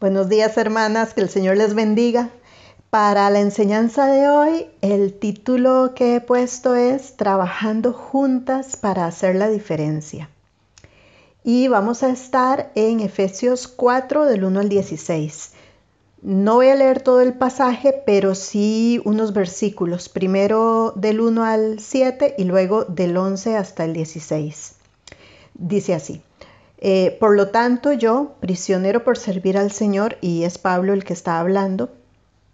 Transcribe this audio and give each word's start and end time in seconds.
Buenos 0.00 0.30
días 0.30 0.56
hermanas, 0.56 1.12
que 1.12 1.20
el 1.20 1.28
Señor 1.28 1.58
les 1.58 1.74
bendiga. 1.74 2.30
Para 2.88 3.28
la 3.28 3.40
enseñanza 3.40 4.06
de 4.06 4.30
hoy, 4.30 4.66
el 4.80 5.12
título 5.12 5.92
que 5.94 6.16
he 6.16 6.20
puesto 6.22 6.74
es 6.74 7.18
Trabajando 7.18 7.92
juntas 7.92 8.78
para 8.78 9.04
hacer 9.04 9.34
la 9.36 9.50
diferencia. 9.50 10.30
Y 11.44 11.68
vamos 11.68 12.02
a 12.02 12.08
estar 12.08 12.72
en 12.76 13.00
Efesios 13.00 13.68
4 13.68 14.24
del 14.24 14.44
1 14.44 14.60
al 14.60 14.68
16. 14.70 15.52
No 16.22 16.54
voy 16.54 16.68
a 16.68 16.76
leer 16.76 17.02
todo 17.02 17.20
el 17.20 17.34
pasaje, 17.34 18.02
pero 18.06 18.34
sí 18.34 19.02
unos 19.04 19.34
versículos, 19.34 20.08
primero 20.08 20.94
del 20.96 21.20
1 21.20 21.44
al 21.44 21.78
7 21.78 22.36
y 22.38 22.44
luego 22.44 22.86
del 22.86 23.18
11 23.18 23.58
hasta 23.58 23.84
el 23.84 23.92
16. 23.92 24.76
Dice 25.52 25.92
así. 25.92 26.22
Eh, 26.82 27.18
por 27.20 27.36
lo 27.36 27.48
tanto, 27.48 27.92
yo, 27.92 28.36
prisionero 28.40 29.04
por 29.04 29.18
servir 29.18 29.58
al 29.58 29.70
Señor, 29.70 30.16
y 30.22 30.44
es 30.44 30.56
Pablo 30.56 30.94
el 30.94 31.04
que 31.04 31.12
está 31.12 31.38
hablando, 31.38 31.90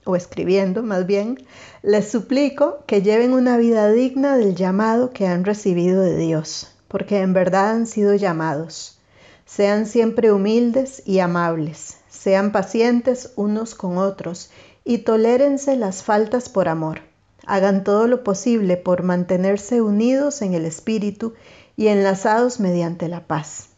o 0.05 0.17
escribiendo 0.17 0.83
más 0.83 1.07
bien, 1.07 1.47
les 1.83 2.11
suplico 2.11 2.79
que 2.87 3.03
lleven 3.03 3.33
una 3.33 3.57
vida 3.57 3.89
digna 3.93 4.37
del 4.37 4.57
llamado 4.57 5.13
que 5.13 5.29
han 5.29 5.45
recibido 5.45 6.03
de 6.03 6.17
Dios, 6.17 6.73
porque 6.89 7.21
en 7.21 7.35
verdad 7.35 7.71
han 7.71 7.87
sido 7.87 8.15
llamados. 8.17 8.99
Sean 9.45 9.87
siempre 9.87 10.33
humildes 10.33 11.05
y 11.07 11.21
amables, 11.21 11.99
sean 12.09 12.51
pacientes 12.51 13.33
unos 13.37 13.77
con 13.77 13.97
otros 13.97 14.51
y 14.85 14.99
tolérense 14.99 15.77
las 15.77 16.03
faltas 16.03 16.49
por 16.49 16.67
amor. 16.69 17.03
Hagan 17.47 17.85
todo 17.85 18.09
lo 18.09 18.25
posible 18.25 18.77
por 18.77 19.05
mantenerse 19.05 19.83
unidos 19.83 20.43
en 20.43 20.55
el 20.55 20.65
Espíritu 20.65 21.35
y 21.77 21.89
enlazados 21.89 22.59
mediante 22.59 23.07
la 23.07 23.29
paz 23.29 23.69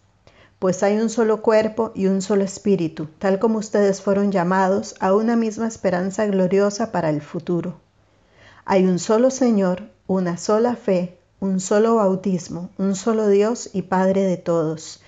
pues 0.58 0.82
hay 0.82 0.98
un 0.98 1.08
solo 1.08 1.40
cuerpo 1.42 1.92
y 1.94 2.06
un 2.06 2.20
solo 2.20 2.42
espíritu, 2.42 3.08
tal 3.18 3.38
como 3.38 3.58
ustedes 3.58 4.02
fueron 4.02 4.32
llamados 4.32 4.96
a 4.98 5.14
una 5.14 5.36
misma 5.36 5.68
esperanza 5.68 6.26
gloriosa 6.26 6.90
para 6.90 7.10
el 7.10 7.22
futuro. 7.22 7.76
Hay 8.64 8.84
un 8.84 8.98
solo 8.98 9.30
Señor, 9.30 9.82
una 10.06 10.36
sola 10.36 10.74
fe, 10.74 11.18
un 11.40 11.60
solo 11.60 11.96
bautismo, 11.96 12.70
un 12.76 12.96
solo 12.96 13.28
Dios 13.28 13.70
y 13.72 13.82
Padre 13.82 14.22
de 14.22 14.36
todos, 14.36 15.00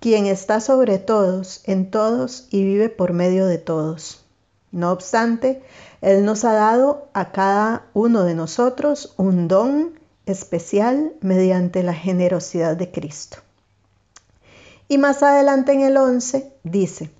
quien 0.00 0.26
está 0.26 0.60
sobre 0.60 0.98
todos, 0.98 1.62
en 1.64 1.90
todos 1.90 2.46
y 2.50 2.62
vive 2.64 2.90
por 2.90 3.12
medio 3.14 3.46
de 3.46 3.58
todos. 3.58 4.24
No 4.70 4.92
obstante, 4.92 5.62
Él 6.02 6.26
nos 6.26 6.44
ha 6.44 6.52
dado 6.52 7.08
a 7.14 7.32
cada 7.32 7.86
uno 7.94 8.24
de 8.24 8.34
nosotros 8.34 9.14
un 9.16 9.48
don 9.48 9.98
especial 10.26 11.14
mediante 11.22 11.82
la 11.82 11.94
generosidad 11.94 12.76
de 12.76 12.90
Cristo. 12.90 13.38
Y 14.88 14.96
más 14.96 15.22
adelante 15.22 15.72
en 15.72 15.82
el 15.82 15.98
11 15.98 16.50
dice, 16.64 17.10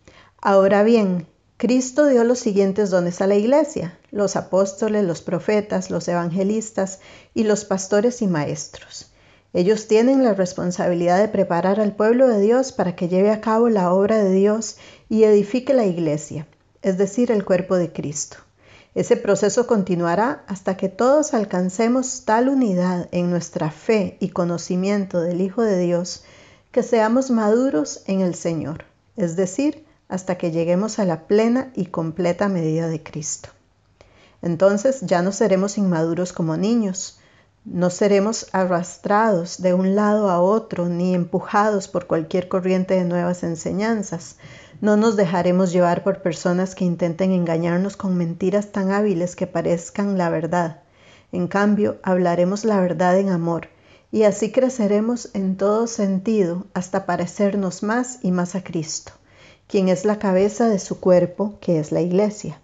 ahora 0.40 0.82
bien, 0.82 1.26
Cristo 1.58 2.06
dio 2.06 2.24
los 2.24 2.38
siguientes 2.38 2.88
dones 2.88 3.20
a 3.20 3.26
la 3.26 3.34
iglesia, 3.34 3.98
los 4.10 4.36
apóstoles, 4.36 5.04
los 5.04 5.20
profetas, 5.20 5.90
los 5.90 6.08
evangelistas 6.08 7.00
y 7.34 7.44
los 7.44 7.66
pastores 7.66 8.22
y 8.22 8.26
maestros. 8.26 9.12
Ellos 9.52 9.86
tienen 9.86 10.24
la 10.24 10.34
responsabilidad 10.34 11.18
de 11.18 11.28
preparar 11.28 11.78
al 11.78 11.94
pueblo 11.94 12.28
de 12.28 12.40
Dios 12.40 12.72
para 12.72 12.96
que 12.96 13.08
lleve 13.08 13.30
a 13.30 13.40
cabo 13.40 13.68
la 13.68 13.92
obra 13.92 14.16
de 14.22 14.32
Dios 14.32 14.76
y 15.10 15.24
edifique 15.24 15.74
la 15.74 15.84
iglesia, 15.84 16.46
es 16.80 16.96
decir, 16.96 17.30
el 17.30 17.44
cuerpo 17.44 17.76
de 17.76 17.92
Cristo. 17.92 18.38
Ese 18.94 19.16
proceso 19.16 19.66
continuará 19.66 20.42
hasta 20.46 20.76
que 20.76 20.88
todos 20.88 21.34
alcancemos 21.34 22.24
tal 22.24 22.48
unidad 22.48 23.08
en 23.12 23.30
nuestra 23.30 23.70
fe 23.70 24.16
y 24.20 24.30
conocimiento 24.30 25.20
del 25.20 25.40
Hijo 25.40 25.62
de 25.62 25.78
Dios 25.78 26.24
que 26.70 26.82
seamos 26.82 27.30
maduros 27.30 28.02
en 28.06 28.20
el 28.20 28.34
Señor, 28.34 28.84
es 29.16 29.36
decir, 29.36 29.86
hasta 30.08 30.36
que 30.36 30.50
lleguemos 30.50 30.98
a 30.98 31.04
la 31.04 31.26
plena 31.26 31.70
y 31.74 31.86
completa 31.86 32.48
medida 32.48 32.88
de 32.88 33.02
Cristo. 33.02 33.50
Entonces 34.42 35.00
ya 35.02 35.22
no 35.22 35.32
seremos 35.32 35.78
inmaduros 35.78 36.32
como 36.32 36.56
niños, 36.56 37.18
no 37.64 37.90
seremos 37.90 38.46
arrastrados 38.52 39.60
de 39.60 39.74
un 39.74 39.94
lado 39.94 40.30
a 40.30 40.40
otro 40.40 40.88
ni 40.88 41.14
empujados 41.14 41.88
por 41.88 42.06
cualquier 42.06 42.48
corriente 42.48 42.94
de 42.94 43.04
nuevas 43.04 43.42
enseñanzas. 43.42 44.36
No 44.80 44.96
nos 44.96 45.16
dejaremos 45.16 45.72
llevar 45.72 46.02
por 46.02 46.22
personas 46.22 46.74
que 46.74 46.84
intenten 46.84 47.32
engañarnos 47.32 47.96
con 47.96 48.16
mentiras 48.16 48.72
tan 48.72 48.92
hábiles 48.92 49.36
que 49.36 49.46
parezcan 49.46 50.16
la 50.16 50.30
verdad. 50.30 50.80
En 51.32 51.48
cambio, 51.48 51.98
hablaremos 52.02 52.64
la 52.64 52.80
verdad 52.80 53.18
en 53.18 53.28
amor 53.28 53.68
y 54.10 54.22
así 54.22 54.52
creceremos 54.52 55.30
en 55.34 55.56
todo 55.56 55.86
sentido 55.86 56.66
hasta 56.74 57.06
parecernos 57.06 57.82
más 57.82 58.18
y 58.22 58.32
más 58.32 58.54
a 58.54 58.64
Cristo, 58.64 59.12
quien 59.66 59.88
es 59.88 60.04
la 60.04 60.18
cabeza 60.18 60.68
de 60.68 60.78
su 60.78 61.00
cuerpo, 61.00 61.54
que 61.60 61.78
es 61.78 61.92
la 61.92 62.00
iglesia. 62.00 62.60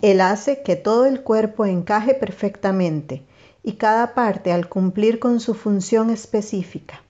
Él 0.00 0.20
hace 0.20 0.62
que 0.62 0.76
todo 0.76 1.06
el 1.06 1.22
cuerpo 1.22 1.66
encaje 1.66 2.14
perfectamente 2.14 3.22
y 3.62 3.72
cada 3.74 4.14
parte 4.14 4.52
al 4.52 4.68
cumplir 4.68 5.18
con 5.18 5.40
su 5.40 5.54
función 5.54 6.10
específica 6.10 7.02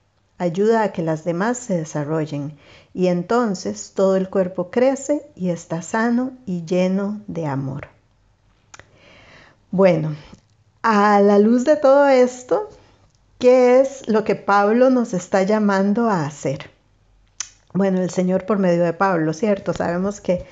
ayuda 0.43 0.83
a 0.83 0.93
que 0.93 1.03
las 1.03 1.25
demás 1.25 1.57
se 1.57 1.77
desarrollen 1.77 2.57
y 2.93 3.07
entonces 3.07 3.93
todo 3.95 4.17
el 4.17 4.29
cuerpo 4.29 4.71
crece 4.71 5.23
y 5.37 5.51
está 5.51 5.83
sano 5.83 6.33
y 6.47 6.65
lleno 6.65 7.21
de 7.29 7.47
amor. 7.47 7.89
Bueno, 9.71 10.17
a 10.83 11.21
la 11.21 11.39
luz 11.39 11.65
de 11.65 11.77
todo 11.77 12.09
esto, 12.09 12.69
¿Qué 13.43 13.81
es 13.81 14.09
lo 14.09 14.23
que 14.23 14.37
Pablo 14.37 14.89
nos 14.89 15.15
está 15.15 15.43
llamando 15.43 16.09
a 16.09 16.25
hacer? 16.25 16.71
Bueno, 17.75 18.01
el 18.01 18.11
Señor 18.11 18.47
por 18.47 18.61
medio 18.61 18.85
de 18.85 18.93
Pablo, 18.93 19.33
¿cierto? 19.33 19.73
Sabemos 19.73 20.21
que, 20.21 20.47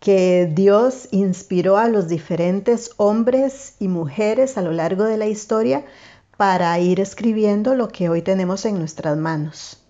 que 0.00 0.50
Dios 0.50 1.08
inspiró 1.10 1.76
a 1.76 1.86
los 1.86 2.08
diferentes 2.08 2.92
hombres 2.96 3.74
y 3.78 3.88
mujeres 3.88 4.56
a 4.56 4.62
lo 4.62 4.72
largo 4.72 5.04
de 5.04 5.18
la 5.18 5.26
historia 5.26 5.84
para 6.38 6.78
ir 6.78 6.98
escribiendo 6.98 7.74
lo 7.74 7.88
que 7.88 8.08
hoy 8.08 8.22
tenemos 8.22 8.64
en 8.64 8.78
nuestras 8.78 9.18
manos. 9.18 9.84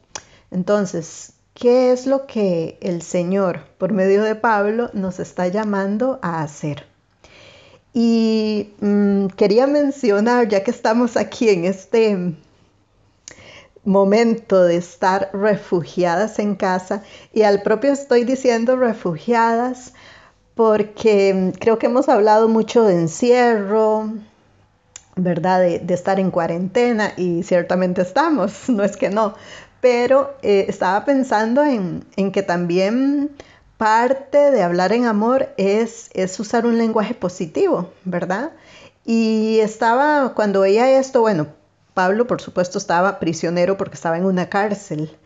Entonces, 0.51 1.35
¿qué 1.55 1.93
es 1.93 2.05
lo 2.05 2.27
que 2.27 2.79
el 2.81 3.03
Señor 3.03 3.61
por 3.79 3.93
medio 3.93 4.25
de 4.25 4.35
Pablo 4.35 4.91
nos 4.93 5.21
está 5.21 5.47
llamando 5.47 6.19
a 6.21 6.43
hacer? 6.43 6.94
Y 7.95 8.75
mm, 8.81 9.29
quería 9.29 9.69
mencionar, 9.69 10.49
ya 10.49 10.65
que 10.65 10.73
estamos 10.73 11.17
aquí 11.17 11.49
en 11.49 11.65
este 11.65 12.35
momento 13.85 14.65
de 14.65 14.77
estar 14.77 15.31
refugiadas 15.33 16.41
en 16.41 16.57
casa, 16.57 17.03
y 17.33 17.43
al 17.43 17.63
propio 17.63 17.93
estoy 17.93 18.25
diciendo 18.25 18.77
refugiadas 18.77 19.95
porque 20.55 21.35
mm, 21.35 21.59
creo 21.59 21.79
que 21.79 21.87
hemos 21.87 22.09
hablado 22.09 22.49
mucho 22.49 22.85
de 22.85 22.95
encierro, 22.95 24.13
¿verdad? 25.17 25.61
De, 25.61 25.95
estar 25.95 26.19
en 26.19 26.33
cuarentena 26.33 27.13
y 27.17 27.45
ciertamente 27.45 28.03
estamos, 28.03 28.69
no 28.69 28.83
es 28.83 28.97
que 28.97 29.11
no, 29.11 29.35
pero 29.81 30.35
eh, 30.43 30.67
estaba 30.69 31.05
pensando 31.05 31.63
en, 31.63 32.05
en 32.17 32.33
que 32.33 32.43
también 32.43 33.31
parte 33.77 34.51
de 34.51 34.63
hablar 34.63 34.93
en 34.93 35.05
amor 35.07 35.49
es, 35.57 36.11
es 36.15 36.39
usar 36.39 36.67
un 36.67 36.79
lenguaje 36.79 37.15
positivo, 37.15 37.93
¿verdad? 38.05 38.53
Y 39.05 39.59
estaba, 39.61 40.33
cuando 40.35 40.61
veía 40.61 40.99
esto, 40.99 41.21
bueno, 41.21 41.49
Pablo 41.93 42.27
por 42.27 42.41
supuesto 42.41 42.79
estaba 42.79 43.19
prisionero 43.19 43.77
porque 43.77 43.95
estaba 43.95 44.19
en 44.19 44.25
una 44.25 44.49
cárcel, 44.49 45.17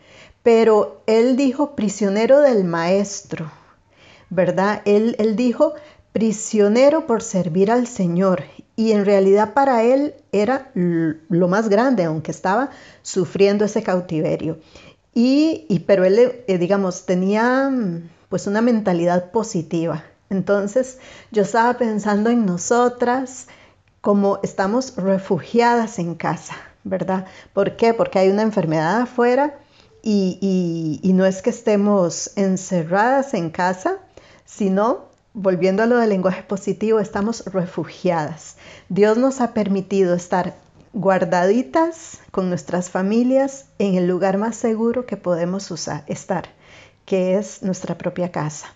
pero 0.43 1.01
él 1.07 1.35
dijo 1.35 1.75
prisionero 1.75 2.41
del 2.41 2.63
maestro, 2.63 3.51
¿verdad? 4.29 4.81
Él, 4.85 5.15
él 5.19 5.35
dijo 5.35 5.73
prisionero 6.13 7.05
por 7.05 7.21
servir 7.21 7.71
al 7.71 7.87
Señor 7.87 8.43
y 8.75 8.93
en 8.93 9.05
realidad 9.05 9.53
para 9.53 9.83
él 9.83 10.13
era 10.31 10.71
lo 10.73 11.47
más 11.47 11.69
grande, 11.69 12.03
aunque 12.05 12.31
estaba 12.31 12.69
sufriendo 13.01 13.65
ese 13.65 13.83
cautiverio. 13.83 14.59
Y, 15.13 15.65
y 15.67 15.79
pero 15.79 16.05
él, 16.05 16.43
eh, 16.47 16.57
digamos, 16.57 17.05
tenía 17.05 17.69
pues 18.29 18.47
una 18.47 18.61
mentalidad 18.61 19.31
positiva. 19.31 20.03
Entonces 20.29 20.99
yo 21.31 21.41
estaba 21.41 21.77
pensando 21.77 22.29
en 22.29 22.45
nosotras 22.45 23.47
como 24.01 24.39
estamos 24.43 24.95
refugiadas 24.95 25.99
en 25.99 26.15
casa, 26.15 26.55
¿verdad? 26.83 27.25
¿Por 27.53 27.75
qué? 27.75 27.93
Porque 27.93 28.19
hay 28.19 28.29
una 28.29 28.43
enfermedad 28.43 29.01
afuera 29.01 29.59
y, 30.01 30.99
y 31.03 31.13
no 31.13 31.25
es 31.25 31.41
que 31.41 31.49
estemos 31.49 32.31
encerradas 32.37 33.33
en 33.33 33.49
casa, 33.49 33.97
sino 34.45 35.09
volviendo 35.33 35.83
a 35.83 35.85
lo 35.85 35.97
del 35.97 36.09
lenguaje 36.09 36.43
positivo, 36.43 36.99
estamos 36.99 37.43
refugiadas. 37.45 38.55
Dios 38.87 39.17
nos 39.17 39.41
ha 39.41 39.53
permitido 39.53 40.15
estar 40.15 40.55
guardaditas 40.93 42.19
con 42.31 42.49
nuestras 42.49 42.89
familias 42.89 43.65
en 43.77 43.95
el 43.95 44.07
lugar 44.07 44.37
más 44.37 44.55
seguro 44.55 45.05
que 45.05 45.17
podemos 45.17 45.69
usar, 45.71 46.03
estar 46.07 46.49
que 47.09 47.39
es 47.39 47.63
nuestra 47.63 47.97
propia 47.97 48.31
casa. 48.31 48.67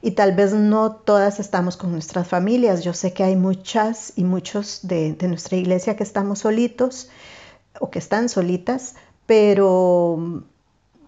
Y 0.00 0.12
tal 0.12 0.34
vez 0.34 0.54
no 0.54 0.92
todas 0.92 1.38
estamos 1.38 1.76
con 1.76 1.92
nuestras 1.92 2.26
familias. 2.26 2.82
Yo 2.82 2.94
sé 2.94 3.12
que 3.12 3.24
hay 3.24 3.36
muchas 3.36 4.14
y 4.16 4.24
muchos 4.24 4.80
de, 4.84 5.14
nuestra 5.28 5.58
iglesia 5.58 5.94
que 5.94 6.02
estamos 6.02 6.38
solitos 6.38 7.10
o 7.78 7.90
que 7.90 7.98
están 7.98 8.30
solitas, 8.30 8.94
pero 9.26 10.44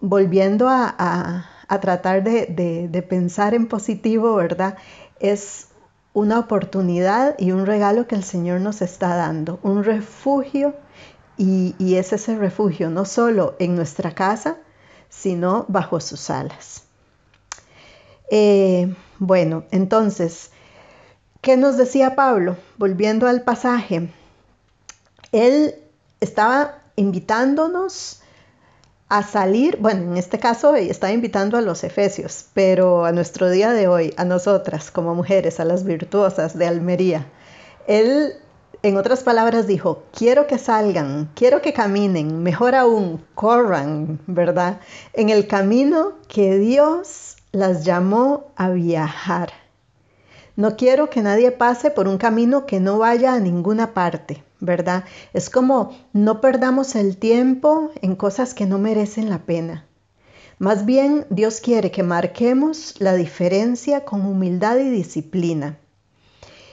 volviendo 0.02 0.68
a, 0.68 1.46
tratar 1.80 2.22
de, 2.22 3.06
pensar 3.08 3.54
en 3.54 3.68
positivo, 3.68 4.34
¿verdad? 4.34 4.76
Es 5.18 5.68
una 6.12 6.38
oportunidad 6.38 7.36
y 7.38 7.52
un 7.52 7.64
regalo 7.64 8.06
que 8.06 8.16
el 8.16 8.24
Señor 8.24 8.60
nos 8.60 8.82
está 8.82 9.16
dando, 9.16 9.60
un 9.62 9.82
refugio 9.82 10.74
y, 11.38 11.94
es 11.94 12.12
ese 12.12 12.36
refugio 12.36 12.90
no 12.90 13.06
solo 13.06 13.56
en 13.58 13.76
nuestra 13.76 14.12
casa, 14.12 14.58
sino 15.08 15.64
bajo 15.68 16.00
sus 16.00 16.30
alas. 16.30 16.82
Eh, 18.30 18.94
bueno, 19.18 19.64
entonces, 19.70 20.50
¿qué 21.40 21.56
nos 21.56 21.76
decía 21.76 22.16
Pablo? 22.16 22.56
Volviendo 22.76 23.26
al 23.26 23.42
pasaje, 23.42 24.10
él 25.32 25.74
estaba 26.20 26.78
invitándonos 26.96 28.20
a 29.08 29.22
salir, 29.22 29.76
bueno, 29.80 30.02
en 30.02 30.16
este 30.16 30.38
caso 30.38 30.74
está 30.74 31.12
invitando 31.12 31.56
a 31.56 31.60
los 31.60 31.84
efesios, 31.84 32.46
pero 32.54 33.04
a 33.04 33.12
nuestro 33.12 33.48
día 33.48 33.70
de 33.72 33.86
hoy, 33.86 34.12
a 34.16 34.24
nosotras 34.24 34.90
como 34.90 35.14
mujeres, 35.14 35.60
a 35.60 35.64
las 35.64 35.84
virtuosas 35.84 36.58
de 36.58 36.66
Almería, 36.66 37.26
él, 37.86 38.34
en 38.88 38.96
otras 38.96 39.22
palabras, 39.22 39.66
dijo, 39.66 40.04
quiero 40.12 40.46
que 40.46 40.58
salgan, 40.58 41.30
quiero 41.34 41.62
que 41.62 41.72
caminen, 41.72 42.42
mejor 42.42 42.74
aún, 42.74 43.24
corran, 43.34 44.20
¿verdad? 44.26 44.80
En 45.12 45.28
el 45.28 45.46
camino 45.46 46.14
que 46.28 46.58
Dios 46.58 47.36
las 47.52 47.84
llamó 47.84 48.52
a 48.56 48.70
viajar. 48.70 49.52
No 50.56 50.76
quiero 50.76 51.10
que 51.10 51.22
nadie 51.22 51.50
pase 51.52 51.90
por 51.90 52.08
un 52.08 52.18
camino 52.18 52.66
que 52.66 52.80
no 52.80 52.98
vaya 52.98 53.34
a 53.34 53.40
ninguna 53.40 53.92
parte. 53.92 54.42
¿verdad? 54.60 55.04
Es 55.32 55.50
como 55.50 55.96
no 56.12 56.40
perdamos 56.40 56.94
el 56.96 57.16
tiempo 57.16 57.90
en 58.02 58.16
cosas 58.16 58.54
que 58.54 58.66
no 58.66 58.78
merecen 58.78 59.30
la 59.30 59.44
pena. 59.44 59.86
Más 60.58 60.86
bien, 60.86 61.26
Dios 61.28 61.60
quiere 61.60 61.90
que 61.90 62.02
marquemos 62.02 62.94
la 62.98 63.14
diferencia 63.14 64.04
con 64.04 64.24
humildad 64.24 64.78
y 64.78 64.88
disciplina. 64.88 65.78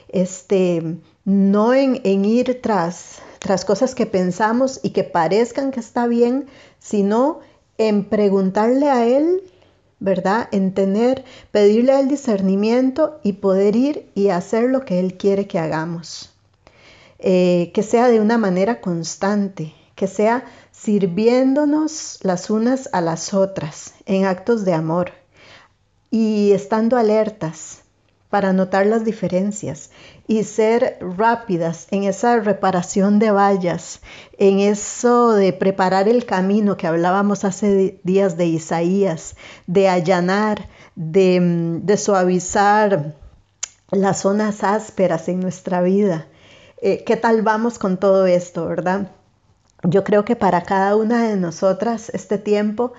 Este, 0.08 0.98
no 1.26 1.74
en, 1.74 2.26
ir 2.26 2.62
tras, 2.62 3.20
tras 3.40 3.66
cosas 3.66 3.96
que 3.96 4.06
pensamos 4.06 4.80
y 4.84 4.92
que 4.92 5.04
parezcan 5.04 5.72
que 5.72 5.80
está 5.80 6.08
bien, 6.08 6.48
sino 6.80 7.40
en 7.78 8.06
preguntarle 8.06 8.90
a 8.90 9.06
Él, 9.06 9.42
¿verdad? 10.00 10.50
En 10.52 10.74
tener, 10.74 11.24
pedirle 11.52 11.94
al 11.94 12.08
discernimiento 12.08 13.20
y 13.24 13.34
poder 13.34 13.76
ir 13.76 14.10
y 14.16 14.30
hacer 14.30 14.70
lo 14.70 14.86
que 14.86 15.00
Él 15.00 15.16
quiere 15.18 15.48
que 15.48 15.60
hagamos. 15.60 16.34
Eh, 17.20 17.72
que 17.74 17.84
sea 17.84 18.10
de 18.10 18.20
una 18.20 18.38
manera 18.38 18.82
constante, 18.82 19.74
que 19.96 20.08
sea 20.08 20.44
sirviéndonos 20.72 22.20
las 22.22 22.50
unas 22.50 22.90
a 22.92 23.00
las 23.00 23.34
otras 23.34 23.94
en 24.06 24.26
actos 24.26 24.66
de 24.66 24.74
amor 24.74 25.14
y 26.12 26.52
estando 26.52 26.98
alertas 26.98 27.83
para 28.34 28.52
notar 28.52 28.88
las 28.88 29.06
diferencias 29.06 29.92
y 30.28 30.44
ser 30.44 30.98
rápidas 31.00 31.86
en 31.92 32.06
esa 32.06 32.40
reparación 32.40 33.20
de 33.20 33.30
vallas, 33.30 34.02
en 34.40 34.60
eso 34.60 35.34
de 35.34 35.54
preparar 35.54 36.10
el 36.10 36.26
camino 36.26 36.76
que 36.76 36.88
hablábamos 36.88 37.44
hace 37.44 38.00
días 38.02 38.36
de 38.36 38.48
Isaías, 38.48 39.36
de 39.68 39.88
allanar, 39.88 40.68
de, 40.96 41.40
mm, 41.40 41.86
de 41.86 41.96
suavizar 41.98 43.14
las 43.92 44.22
zonas 44.22 44.64
ásperas 44.64 45.28
en 45.28 45.40
nuestra 45.40 45.84
vida 45.84 46.26
eh, 46.82 47.04
¿qué 47.06 47.16
tal 47.18 47.44
vamos 47.44 47.78
con 47.78 47.98
todo 47.98 48.26
esto, 48.26 48.66
verdad? 48.66 49.12
Yo 49.84 50.04
creo 50.04 50.26
que 50.26 50.36
para 50.36 50.64
cada 50.64 50.96
una 50.96 51.30
de 51.30 51.38
nosotras 51.38 52.10
este 52.16 52.40
tiempo 52.40 52.94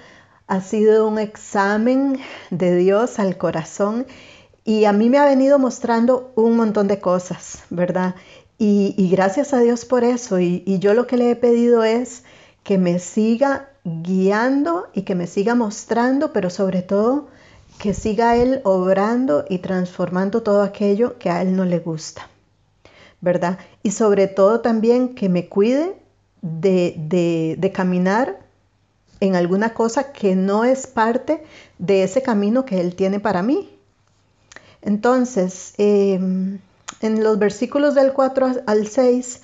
ha 0.46 0.60
sido 0.60 1.08
un 1.08 1.18
examen 1.18 2.20
de 2.50 2.76
Dios 2.76 3.18
al 3.18 3.36
corazón 3.36 4.06
y 4.64 4.84
a 4.84 4.92
mí 4.92 5.10
me 5.10 5.18
ha 5.18 5.26
venido 5.26 5.58
mostrando 5.58 6.32
un 6.36 6.56
montón 6.56 6.88
de 6.88 7.00
cosas, 7.00 7.62
¿verdad? 7.70 8.14
Y, 8.58 9.08
gracias 9.10 9.52
a 9.52 9.60
Dios 9.60 9.84
por 9.84 10.04
eso. 10.04 10.40
Y, 10.40 10.62
yo 10.78 10.94
lo 10.94 11.06
que 11.06 11.16
le 11.16 11.30
he 11.30 11.36
pedido 11.36 11.84
es 11.84 12.24
que 12.62 12.78
me 12.78 12.98
siga 12.98 13.68
guiando 13.84 14.88
y 14.94 15.02
que 15.02 15.14
me 15.14 15.26
siga 15.26 15.54
mostrando, 15.54 16.32
pero 16.32 16.48
sobre 16.48 16.82
todo 16.82 17.28
que 17.78 17.92
siga 17.92 18.36
Él 18.36 18.60
obrando 18.64 19.44
y 19.48 19.58
transformando 19.58 20.42
todo 20.42 20.62
aquello 20.62 21.18
que 21.18 21.28
a 21.28 21.42
Él 21.42 21.56
no 21.56 21.64
le 21.64 21.80
gusta. 21.80 22.30
¿verdad? 23.24 23.58
Y 23.82 23.92
sobre 23.92 24.28
todo 24.28 24.60
también 24.60 25.14
que 25.14 25.30
me 25.30 25.48
cuide 25.48 25.96
de, 26.42 27.72
caminar 27.74 28.38
en 29.20 29.34
alguna 29.34 29.72
cosa 29.72 30.12
que 30.12 30.36
no 30.36 30.64
es 30.64 30.86
parte 30.86 31.42
de 31.78 32.02
ese 32.02 32.22
camino 32.22 32.66
que 32.66 32.82
Él 32.82 32.94
tiene 32.94 33.20
para 33.20 33.42
mí. 33.42 33.73
Entonces, 34.84 35.72
em, 35.78 36.58
en 37.00 37.24
los 37.24 37.38
versículos 37.38 37.94
del 37.94 38.12
4 38.12 38.52
al 38.66 38.86
6 38.86 39.40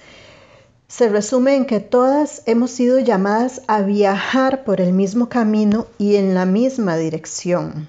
se 0.87 1.09
resume 1.09 1.57
en 1.57 1.65
que 1.65 1.81
todas 1.81 2.43
hemos 2.47 2.71
sido 2.73 2.99
llamadas 2.99 3.63
a 3.67 3.81
viajar 3.81 4.65
por 4.65 4.81
el 4.81 4.93
mismo 4.93 5.29
camino 5.29 5.87
y 5.99 6.17
en 6.17 6.35
la 6.35 6.45
misma 6.45 6.97
dirección. 6.97 7.89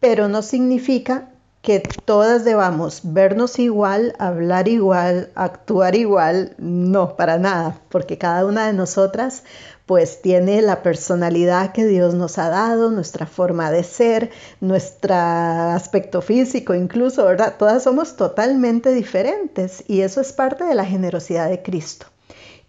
Pero 0.00 0.28
no 0.28 0.40
significa 0.40 1.28
que 1.62 1.78
todas 1.80 2.44
debamos 2.44 3.00
vernos 3.04 3.58
igual, 3.58 4.14
hablar 4.18 4.66
igual, 4.68 5.30
actuar 5.34 5.94
igual, 5.94 6.54
no, 6.56 7.16
para 7.16 7.38
nada, 7.38 7.78
porque 7.90 8.16
cada 8.16 8.46
una 8.46 8.66
de 8.66 8.72
nosotras 8.72 9.42
pues 9.90 10.22
tiene 10.22 10.62
la 10.62 10.84
personalidad 10.84 11.72
que 11.72 11.84
Dios 11.84 12.14
nos 12.14 12.38
ha 12.38 12.48
dado, 12.48 12.92
nuestra 12.92 13.26
forma 13.26 13.72
de 13.72 13.82
ser, 13.82 14.30
nuestro 14.60 15.16
aspecto 15.16 16.22
físico 16.22 16.76
incluso, 16.76 17.24
¿verdad? 17.24 17.56
Todas 17.58 17.82
somos 17.82 18.14
totalmente 18.14 18.94
diferentes 18.94 19.82
y 19.88 20.02
eso 20.02 20.20
es 20.20 20.32
parte 20.32 20.62
de 20.62 20.76
la 20.76 20.84
generosidad 20.84 21.48
de 21.50 21.60
Cristo. 21.60 22.06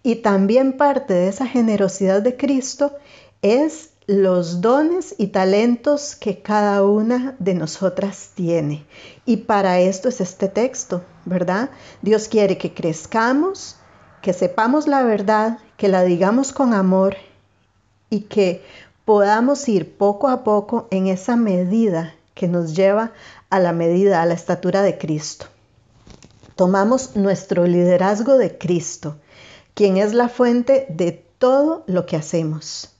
Y 0.02 0.16
también 0.16 0.78
parte 0.78 1.14
de 1.14 1.28
esa 1.28 1.46
generosidad 1.46 2.24
de 2.24 2.38
Cristo 2.38 2.96
es 3.44 3.92
los 4.08 4.60
dones 4.62 5.14
y 5.20 5.28
talentos 5.28 6.16
que 6.16 6.42
cada 6.42 6.84
una 6.84 7.36
de 7.38 7.54
nosotras 7.54 8.32
tiene. 8.34 8.84
Y 9.28 9.38
para 9.38 9.80
esto 9.80 10.10
es 10.10 10.22
este 10.22 10.48
texto, 10.48 11.04
¿verdad? 11.26 11.70
Dios 12.02 12.28
quiere 12.28 12.58
que 12.58 12.74
crezcamos, 12.74 13.76
que 14.24 14.34
sepamos 14.34 14.88
la 14.88 15.04
verdad, 15.04 15.60
que 15.82 15.88
la 15.88 16.04
digamos 16.04 16.52
con 16.52 16.76
amor 16.76 17.16
y 18.12 18.20
que 18.20 18.64
podamos 19.04 19.68
ir 19.68 19.98
poco 19.98 20.28
a 20.28 20.44
poco 20.44 20.88
en 20.92 21.08
esa 21.08 21.36
medida 21.36 22.14
que 22.36 22.48
nos 22.48 22.76
lleva 22.76 23.14
a 23.50 23.60
la 23.60 23.74
medida, 23.74 24.22
a 24.22 24.28
la 24.28 24.36
estatura 24.36 24.84
de 24.84 25.00
Cristo. 25.00 25.48
Tomamos 26.56 27.16
nuestro 27.16 27.66
liderazgo 27.66 28.38
de 28.38 28.60
Cristo, 28.60 29.16
quien 29.74 29.98
es 29.98 30.14
la 30.14 30.30
fuente 30.30 30.86
de 30.88 31.14
todo 31.40 31.84
lo 31.88 32.06
que 32.06 32.16
hacemos. 32.16 32.94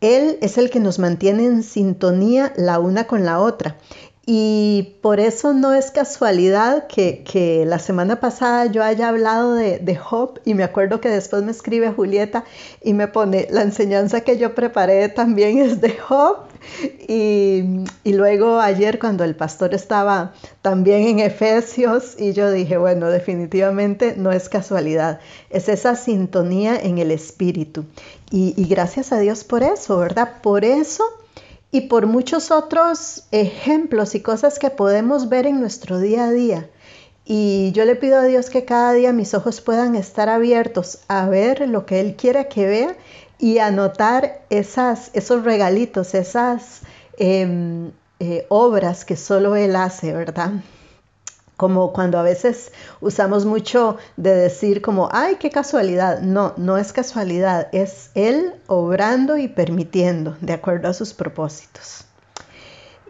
Él 0.00 0.36
es 0.42 0.58
el 0.58 0.68
que 0.68 0.80
nos 0.80 0.98
mantiene 0.98 1.46
en 1.46 1.62
sintonía 1.62 2.52
la 2.56 2.80
una 2.80 3.06
con 3.06 3.24
la 3.24 3.38
otra. 3.38 3.78
Y 4.26 4.96
por 5.00 5.18
eso 5.18 5.54
no 5.54 5.72
es 5.72 5.90
casualidad 5.90 6.86
que, 6.86 7.64
la 7.66 7.78
semana 7.78 8.20
pasada 8.20 8.66
yo 8.66 8.84
haya 8.84 9.08
hablado 9.08 9.54
de, 9.54 9.78
de, 9.78 9.96
Job 9.96 10.40
y 10.44 10.54
me 10.54 10.62
acuerdo 10.62 11.00
que 11.00 11.08
después 11.08 11.42
me 11.42 11.50
escribe 11.50 11.90
Julieta 11.90 12.44
y 12.82 12.92
me 12.92 13.08
pone, 13.08 13.48
la 13.50 13.62
enseñanza 13.62 14.20
que 14.20 14.36
yo 14.36 14.54
preparé 14.54 15.08
también 15.08 15.58
es 15.58 15.80
de 15.80 15.96
Job. 15.96 16.36
Y, 17.08 17.64
y 18.04 18.12
luego 18.12 18.60
ayer 18.60 18.98
cuando 18.98 19.24
el 19.24 19.34
pastor 19.34 19.74
estaba 19.74 20.34
también 20.60 21.08
en 21.08 21.18
Efesios 21.20 22.14
y 22.18 22.34
yo 22.34 22.50
dije, 22.50 22.76
bueno, 22.76 23.08
definitivamente 23.08 24.14
no 24.16 24.30
es 24.30 24.50
casualidad, 24.50 25.20
es 25.48 25.70
esa 25.70 25.96
sintonía 25.96 26.76
en 26.78 26.98
el 26.98 27.10
espíritu. 27.10 27.86
Y, 28.30 28.54
y 28.56 28.66
gracias 28.66 29.10
a 29.10 29.18
Dios 29.18 29.42
por 29.42 29.62
eso, 29.62 29.96
¿verdad? 29.96 30.42
Por 30.42 30.64
eso 30.64 31.02
y 31.72 31.82
por 31.82 32.06
muchos 32.06 32.50
otros 32.50 33.24
ejemplos 33.30 34.14
y 34.14 34.20
cosas 34.20 34.58
que 34.58 34.70
podemos 34.70 35.28
ver 35.28 35.46
en 35.46 35.60
nuestro 35.60 36.00
día 36.00 36.24
a 36.24 36.30
día. 36.30 36.70
Y 37.24 37.70
yo 37.72 37.84
le 37.84 37.94
pido 37.94 38.18
a 38.18 38.24
Dios 38.24 38.50
que 38.50 38.64
cada 38.64 38.92
día 38.92 39.12
mis 39.12 39.34
ojos 39.34 39.60
puedan 39.60 39.94
estar 39.94 40.28
abiertos 40.28 40.98
a 41.06 41.28
ver 41.28 41.68
lo 41.68 41.86
que 41.86 42.00
Él 42.00 42.16
quiere 42.16 42.48
que 42.48 42.66
vea 42.66 42.96
y 43.38 43.58
anotar 43.58 44.42
esas, 44.50 45.10
esos 45.14 45.44
regalitos, 45.44 46.14
esas 46.14 46.80
em, 47.18 47.92
eh, 48.18 48.46
obras 48.48 49.04
que 49.04 49.16
solo 49.16 49.54
Él 49.54 49.76
hace, 49.76 50.12
¿verdad? 50.12 50.52
Como 51.60 51.92
cuando 51.92 52.18
a 52.18 52.22
veces 52.22 52.72
usamos 53.02 53.44
mucho 53.44 53.98
de 54.16 54.34
decir 54.34 54.80
como, 54.80 55.10
ay, 55.12 55.36
qué 55.38 55.50
casualidad. 55.50 56.22
No, 56.22 56.54
no 56.56 56.78
es 56.78 56.94
casualidad, 56.94 57.68
es 57.72 58.12
Él 58.14 58.54
obrando 58.66 59.36
y 59.36 59.46
permitiendo 59.46 60.38
de 60.40 60.54
acuerdo 60.54 60.88
a 60.88 60.94
sus 60.94 61.12
propósitos. 61.12 62.06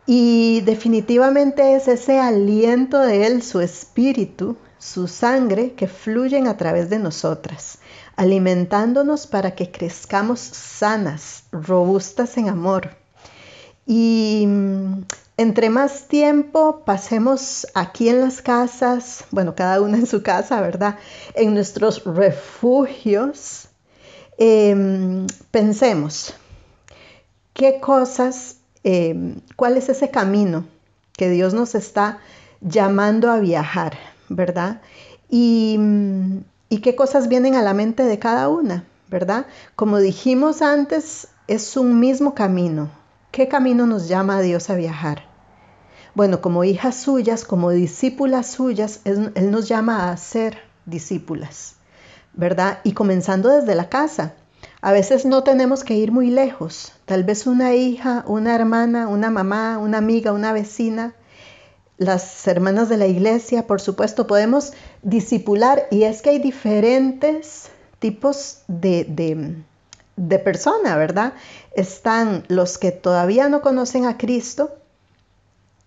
Y 0.05 0.63
definitivamente 0.63 1.77
es 1.77 1.87
ese 1.87 2.19
aliento 2.19 2.99
de 2.99 3.25
Él, 3.29 3.45
su 3.45 3.61
espíritu, 3.61 4.57
su 4.79 5.07
sangre 5.07 5.75
que 5.75 5.87
fluyen 5.87 6.49
a 6.49 6.57
través 6.57 6.91
de 6.91 6.99
nosotras, 6.99 7.79
alimentándonos 8.17 9.29
para 9.29 9.53
que 9.53 9.71
crezcamos 9.71 10.41
sanas, 10.41 11.45
robustas 11.53 12.37
en 12.37 12.49
amor, 12.49 12.97
Y 13.87 14.45
entre 15.41 15.71
más 15.71 16.07
tiempo 16.07 16.83
pasemos 16.85 17.67
aquí 17.73 18.11
en 18.11 18.21
las 18.21 18.43
casas, 18.43 19.25
bueno, 19.31 19.55
cada 19.55 19.81
una 19.81 19.97
en 19.97 20.07
su 20.07 20.23
casa, 20.23 20.61
¿verdad? 20.61 20.99
En 21.35 21.55
nuestros 21.55 22.05
refugios, 22.05 23.69
em, 24.37 25.27
pensemos, 25.51 26.35
¿qué 27.55 27.81
cosas, 27.81 28.59
em, 28.85 29.41
cuál 29.57 29.79
es 29.79 29.89
ese 29.89 30.11
camino 30.11 30.67
que 31.17 31.31
Dios 31.31 31.55
nos 31.55 31.75
está 31.75 32.19
llamando 32.61 33.31
a 33.31 33.39
viajar, 33.39 33.97
¿verdad? 34.29 34.83
Y, 35.31 35.79
y 36.69 36.83
qué 36.83 36.95
cosas 36.95 37.29
vienen 37.29 37.55
a 37.55 37.63
la 37.63 37.73
mente 37.73 38.03
de 38.03 38.19
cada 38.19 38.51
una, 38.51 38.85
¿verdad? 39.09 39.47
Como 39.75 40.01
dijimos 40.01 40.61
antes, 40.61 41.29
es 41.49 41.79
un 41.79 41.99
mismo 41.99 42.35
camino. 42.35 42.91
¿Qué 43.31 43.49
camino 43.49 43.87
nos 43.87 44.07
llama 44.07 44.37
a 44.37 44.43
Dios 44.43 44.69
a 44.69 44.75
viajar? 44.75 45.30
Bueno, 46.15 46.41
como 46.41 46.65
hijas 46.65 46.97
suyas, 46.97 47.45
como 47.45 47.71
discípulas 47.71 48.49
suyas, 48.49 49.01
Él, 49.05 49.33
nos 49.51 49.69
llama 49.69 50.11
a 50.11 50.17
ser 50.17 50.59
discípulas, 50.87 51.77
¿verdad? 52.35 52.81
Y 52.85 52.93
comenzando 52.93 53.49
desde 53.49 53.75
la 53.75 53.89
casa. 53.89 54.35
A 54.83 54.93
veces 54.93 55.25
no 55.25 55.45
tenemos 55.45 55.85
que 55.85 55.95
ir 55.95 56.11
muy 56.11 56.31
lejos. 56.31 56.93
Tal 57.05 57.23
vez 57.23 57.47
una 57.47 57.75
hija, 57.75 58.25
una 58.27 58.55
hermana, 58.55 59.09
una 59.09 59.31
mamá, 59.31 59.79
una 59.79 59.99
amiga, 59.99 60.33
una 60.33 60.53
vecina, 60.53 61.15
las 61.97 62.49
hermanas 62.49 62.89
de 62.89 62.97
la 62.97 63.07
iglesia, 63.07 63.67
por 63.67 63.81
supuesto, 63.81 64.27
podemos 64.27 64.73
discipular 65.03 65.87
y 65.91 66.05
es 66.05 66.23
que 66.23 66.31
hay 66.31 66.39
diferentes 66.39 67.69
tipos 67.99 68.63
de, 68.69 69.05
de, 69.05 69.57
de 70.17 70.39
persona, 70.39 70.97
¿verdad? 70.97 71.35
Están 71.75 72.45
los 72.49 72.79
que 72.79 72.91
todavía 72.91 73.51
no 73.51 73.61
conocen 73.61 74.07
a 74.07 74.17
Cristo, 74.17 74.80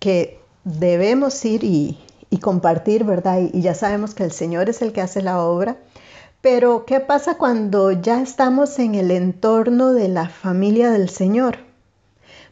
que 0.03 0.37
debemos 0.65 1.45
ir 1.45 1.63
y, 1.63 1.97
compartir, 2.41 3.05
¿verdad? 3.05 3.39
Y, 3.53 3.61
ya 3.61 3.73
sabemos 3.73 4.13
que 4.13 4.25
el 4.25 4.33
Señor 4.33 4.67
es 4.67 4.81
el 4.81 4.91
que 4.91 4.99
hace 4.99 5.21
la 5.21 5.41
obra. 5.41 5.77
Pero, 6.41 6.85
¿qué 6.85 6.99
pasa 6.99 7.37
cuando 7.37 7.93
ya 7.93 8.21
estamos 8.21 8.79
en 8.79 8.95
el 8.95 9.11
entorno 9.11 9.93
de 9.93 10.09
la 10.09 10.27
familia 10.27 10.91
del 10.91 11.07
Señor? 11.07 11.59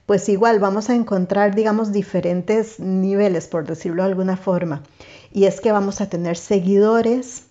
Pues 0.06 0.30
igual 0.30 0.60
vamos 0.60 0.90
a 0.90 0.96
encontrar, 0.96 1.54
digamos, 1.54 1.92
diferentes 1.92 2.80
niveles, 2.80 3.48
por 3.48 3.68
decirlo 3.68 4.04
de 4.04 4.10
alguna 4.10 4.38
forma. 4.38 4.84
Y 5.34 5.44
es 5.44 5.60
que 5.60 5.74
vamos 5.74 6.00
a 6.00 6.08
tener 6.08 6.38
seguidores 6.38 7.48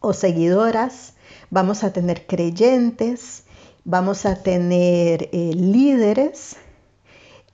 o 0.00 0.12
seguidoras 0.12 1.14
vamos 1.54 1.84
a 1.84 1.92
tener 1.92 2.26
creyentes, 2.26 3.44
vamos 3.84 4.26
a 4.26 4.42
tener 4.42 5.28
eh, 5.32 5.52
líderes 5.54 6.56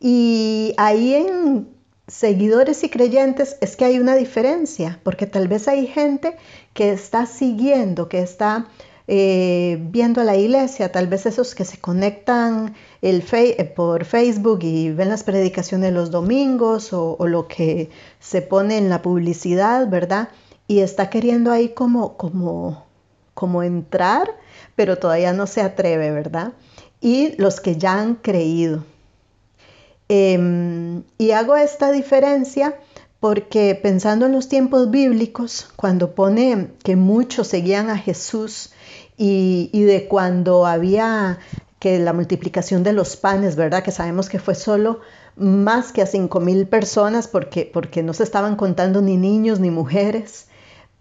y 0.00 0.74
ahí 0.76 1.14
en 1.14 1.68
seguidores 2.08 2.82
y 2.82 2.88
creyentes 2.88 3.56
es 3.60 3.76
que 3.76 3.84
hay 3.84 3.98
una 3.98 4.16
diferencia, 4.16 4.98
porque 5.04 5.26
tal 5.26 5.46
vez 5.48 5.68
hay 5.68 5.86
gente 5.86 6.36
que 6.74 6.90
está 6.90 7.26
siguiendo, 7.26 8.08
que 8.08 8.20
está 8.20 8.66
eh, 9.06 9.78
viendo 9.90 10.20
a 10.20 10.24
la 10.24 10.36
iglesia, 10.36 10.90
tal 10.90 11.06
vez 11.06 11.26
esos 11.26 11.54
que 11.54 11.64
se 11.64 11.78
conectan 11.78 12.74
eh, 13.02 13.72
por 13.76 14.04
Facebook 14.04 14.60
y 14.62 14.90
ven 14.90 15.08
las 15.08 15.24
predicaciones 15.24 15.92
los 15.92 16.10
domingos 16.10 16.92
o, 16.92 17.16
o, 17.18 17.26
lo 17.26 17.46
que 17.46 17.90
se 18.18 18.42
pone 18.42 18.78
en 18.78 18.88
la 18.88 19.02
publicidad, 19.02 19.88
¿verdad? 19.88 20.30
Y 20.66 20.80
está 20.80 21.10
queriendo 21.10 21.52
ahí 21.52 21.70
como, 21.70 22.16
como 22.16 22.90
como 23.40 23.62
entrar, 23.62 24.28
pero 24.76 24.98
todavía 24.98 25.32
no 25.32 25.46
se 25.46 25.62
atreve, 25.62 26.10
¿verdad? 26.10 26.52
Y 27.00 27.34
los 27.40 27.58
que 27.60 27.76
ya 27.76 27.98
han 27.98 28.16
creído. 28.16 28.84
Em, 30.12 31.04
y 31.18 31.30
hago 31.30 31.54
esta 31.54 31.92
diferencia 31.92 32.74
porque 33.20 33.78
pensando 33.80 34.26
en 34.26 34.32
los 34.32 34.48
tiempos 34.48 34.90
bíblicos, 34.90 35.68
cuando 35.76 36.16
pone 36.16 36.72
que 36.82 36.96
muchos 36.96 37.46
seguían 37.46 37.90
a 37.90 37.96
Jesús 37.96 38.72
y, 39.16 39.70
de 39.72 40.08
cuando 40.08 40.66
había 40.66 41.38
que 41.78 42.00
la 42.00 42.12
multiplicación 42.12 42.82
de 42.82 42.92
los 42.92 43.14
panes, 43.14 43.54
¿verdad? 43.54 43.84
Que 43.84 43.92
sabemos 43.92 44.28
que 44.28 44.40
fue 44.40 44.56
solo 44.56 44.98
más 45.36 45.92
que 45.92 46.02
a 46.02 46.06
cinco 46.06 46.40
mil 46.40 46.66
personas 46.66 47.28
porque, 47.28 47.70
porque 47.72 48.02
no 48.02 48.12
se 48.12 48.24
estaban 48.24 48.56
contando 48.56 49.02
ni 49.02 49.16
niños 49.16 49.60
ni 49.60 49.70
mujeres, 49.70 50.48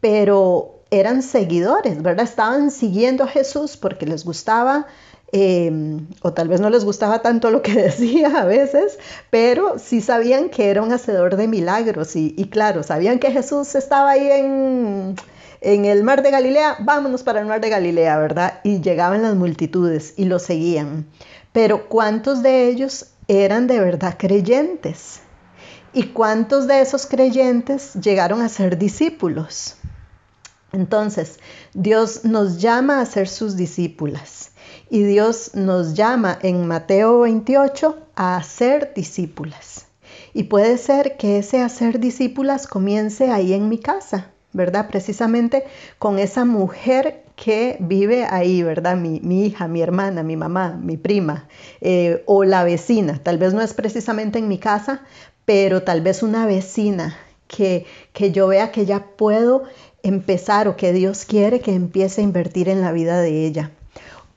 pero 0.01 0.83
eran 0.91 1.23
seguidores, 1.23 2.03
¿verdad? 2.03 2.25
Estaban 2.25 2.69
siguiendo 2.69 3.23
a 3.23 3.27
Jesús 3.27 3.75
porque 3.75 4.05
les 4.05 4.23
gustaba, 4.23 4.85
em, 5.31 6.07
o 6.21 6.33
tal 6.33 6.47
vez 6.47 6.59
no 6.59 6.69
les 6.69 6.85
gustaba 6.85 7.21
tanto 7.21 7.51
lo 7.51 7.61
que 7.61 7.73
decía 7.83 8.41
a 8.41 8.45
veces, 8.45 8.97
pero 9.29 9.77
sí 9.79 10.01
sabían 10.01 10.49
que 10.49 10.69
era 10.69 10.81
un 10.81 10.91
hacedor 10.91 11.35
de 11.35 11.47
milagros 11.47 12.15
y, 12.15 12.33
claro, 12.49 12.83
sabían 12.83 13.19
que 13.19 13.31
Jesús 13.31 13.75
estaba 13.75 14.11
ahí 14.11 14.29
en, 14.31 15.15
en 15.61 15.85
el 15.85 16.03
mar 16.03 16.23
de 16.23 16.31
Galilea, 16.31 16.77
vámonos 16.79 17.23
para 17.23 17.39
el 17.39 17.45
mar 17.45 17.61
de 17.61 17.69
Galilea, 17.69 18.17
¿verdad? 18.17 18.59
Y 18.63 18.81
llegaban 18.81 19.21
las 19.21 19.35
multitudes 19.35 20.13
y 20.17 20.25
lo 20.25 20.39
seguían. 20.39 21.07
Pero 21.51 21.89
¿cuántos 21.89 22.43
de 22.43 22.67
ellos 22.67 23.07
eran 23.27 23.67
de 23.67 23.79
verdad 23.79 24.15
creyentes? 24.17 25.21
¿Y 25.93 26.07
cuántos 26.07 26.67
de 26.67 26.81
esos 26.81 27.07
creyentes 27.07 27.95
llegaron 27.95 28.41
a 28.41 28.49
ser 28.49 28.77
discípulos? 28.77 29.75
Entonces, 30.71 31.39
Dios 31.73 32.25
nos 32.25 32.61
llama 32.61 33.01
a 33.01 33.05
ser 33.05 33.27
sus 33.27 33.55
discípulas 33.55 34.51
y 34.89 35.03
Dios 35.03 35.51
nos 35.53 35.93
llama 35.93 36.39
en 36.41 36.65
Mateo 36.67 37.21
28 37.21 37.97
a 38.15 38.37
hacer 38.37 38.93
discípulas. 38.95 39.85
Y 40.33 40.43
puede 40.43 40.77
ser 40.77 41.17
que 41.17 41.37
ese 41.39 41.61
hacer 41.61 41.99
discípulas 41.99 42.67
comience 42.67 43.31
ahí 43.31 43.53
en 43.53 43.69
mi 43.69 43.77
casa, 43.77 44.31
¿verdad? 44.53 44.87
Precisamente 44.87 45.63
con 45.99 46.19
esa 46.19 46.45
mujer 46.45 47.23
que 47.35 47.77
vive 47.79 48.25
ahí, 48.25 48.63
¿verdad? 48.63 48.97
Mi, 48.97 49.45
hija, 49.45 49.67
mi 49.67 49.81
hermana, 49.81 50.23
mi 50.23 50.35
mamá, 50.35 50.79
mi 50.81 50.97
prima 50.97 51.47
eh, 51.81 52.23
o 52.25 52.43
la 52.43 52.63
vecina. 52.63 53.19
Tal 53.23 53.37
vez 53.37 53.53
no 53.53 53.61
es 53.61 53.73
precisamente 53.73 54.39
en 54.39 54.47
mi 54.47 54.57
casa, 54.57 55.01
pero 55.45 55.83
tal 55.83 56.01
vez 56.01 56.21
una 56.21 56.45
vecina 56.45 57.17
que, 57.47 57.85
que 58.13 58.31
yo 58.31 58.47
vea 58.47 58.71
que 58.71 58.85
ya 58.85 59.05
puedo 59.17 59.63
empezar 60.03 60.67
o 60.67 60.75
que 60.75 60.93
Dios 60.93 61.25
quiere 61.25 61.59
que 61.59 61.73
empiece 61.73 62.21
a 62.21 62.23
invertir 62.23 62.69
en 62.69 62.81
la 62.81 62.91
vida 62.91 63.21
de 63.21 63.45
ella. 63.45 63.71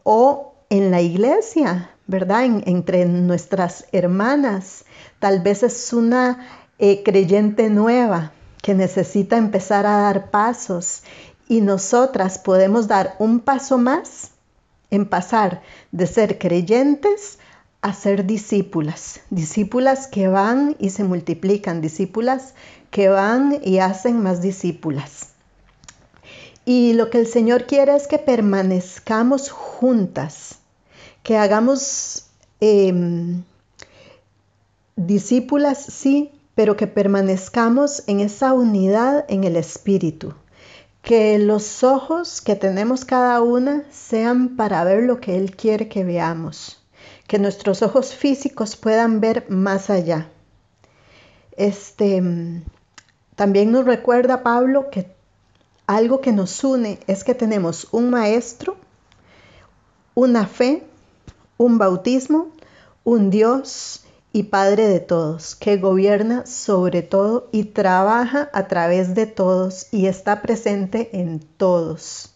O 0.04 0.54
en 0.70 0.90
la 0.90 1.00
iglesia, 1.00 1.90
¿verdad? 2.06 2.44
entre 2.66 3.04
nuestras 3.06 3.86
hermanas. 3.92 4.84
Tal 5.18 5.40
vez 5.40 5.62
es 5.62 5.92
una 5.92 6.46
eh, 6.78 7.02
creyente 7.02 7.70
nueva 7.70 8.32
que 8.62 8.74
necesita 8.74 9.36
empezar 9.36 9.86
a 9.86 9.98
dar 9.98 10.30
pasos 10.30 11.02
y 11.48 11.60
nosotras 11.60 12.38
podemos 12.38 12.88
dar 12.88 13.16
un 13.18 13.40
paso 13.40 13.76
más 13.76 14.30
en 14.90 15.06
pasar 15.06 15.62
de 15.90 16.06
ser 16.06 16.38
creyentes 16.38 17.38
a 17.82 17.92
ser 17.92 18.26
discípulas, 18.26 19.20
discípulas 19.30 20.06
que 20.06 20.28
van 20.28 20.76
y 20.78 20.90
se 20.90 21.02
multiplican, 21.02 21.80
discípulas 21.80 22.54
que 22.90 23.08
van 23.08 23.58
y 23.62 23.78
hacen 23.78 24.22
más 24.22 24.40
discípulas. 24.40 25.31
Y 26.64 26.92
lo 26.92 27.10
que 27.10 27.18
el 27.18 27.26
Señor 27.26 27.66
quiere 27.66 27.96
es 27.96 28.06
que 28.06 28.18
permanezcamos 28.18 29.50
juntas, 29.50 30.58
que 31.22 31.36
hagamos 31.36 32.26
em, 32.60 33.42
discípulas, 34.94 35.78
sí, 35.84 36.30
pero 36.54 36.76
que 36.76 36.86
permanezcamos 36.86 38.04
en 38.06 38.20
esa 38.20 38.52
unidad 38.52 39.24
en 39.28 39.44
el 39.44 39.56
Espíritu. 39.56 40.34
Que 41.02 41.38
los 41.40 41.82
ojos 41.82 42.40
que 42.40 42.54
tenemos 42.54 43.04
cada 43.04 43.42
una 43.42 43.84
sean 43.90 44.56
para 44.56 44.84
ver 44.84 45.02
lo 45.02 45.20
que 45.20 45.36
Él 45.36 45.56
quiere 45.56 45.88
que 45.88 46.04
veamos. 46.04 46.80
Que 47.26 47.40
nuestros 47.40 47.82
ojos 47.82 48.14
físicos 48.14 48.76
puedan 48.76 49.20
ver 49.20 49.46
más 49.48 49.90
allá. 49.90 50.28
Este, 51.56 52.22
también 53.34 53.72
nos 53.72 53.84
recuerda 53.84 54.44
Pablo 54.44 54.90
que 54.90 55.10
algo 55.96 56.20
que 56.20 56.32
nos 56.32 56.64
une 56.64 56.98
es 57.06 57.24
que 57.24 57.34
tenemos 57.34 57.88
un 57.92 58.10
maestro, 58.10 58.76
una 60.14 60.46
fe, 60.46 60.84
un 61.56 61.78
bautismo, 61.78 62.48
un 63.04 63.30
Dios 63.30 64.04
y 64.32 64.44
Padre 64.44 64.88
de 64.88 65.00
todos, 65.00 65.54
que 65.54 65.76
gobierna 65.76 66.46
sobre 66.46 67.02
todo 67.02 67.48
y 67.52 67.64
trabaja 67.64 68.48
a 68.52 68.66
través 68.68 69.14
de 69.14 69.26
todos 69.26 69.88
y 69.92 70.06
está 70.06 70.40
presente 70.40 71.10
en 71.12 71.40
todos. 71.40 72.34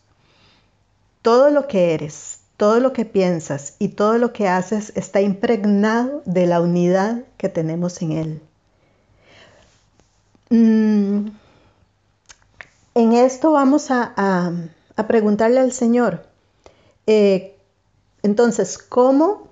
Todo 1.23 1.51
lo 1.51 1.67
que 1.67 1.95
eres, 1.95 2.41
todo 2.57 2.81
lo 2.81 2.93
que 2.93 3.05
piensas 3.05 3.75
y 3.79 3.89
todo 3.89 4.19
lo 4.19 4.33
que 4.33 4.49
haces 4.49 4.93
está 4.95 5.21
impregnado 5.21 6.23
de 6.27 6.47
la 6.47 6.61
unidad 6.61 7.25
que 7.37 7.49
tenemos 7.49 8.01
en 8.03 8.13
Él. 8.13 8.41
Mm, 10.51 11.31
en 12.97 13.13
esto 13.13 13.53
vamos 13.53 13.91
a, 13.91 14.53
preguntarle 15.07 15.61
al 15.61 15.71
Señor, 15.71 16.27
eh, 17.07 17.55
entonces, 18.23 18.79
¿cómo 18.79 19.49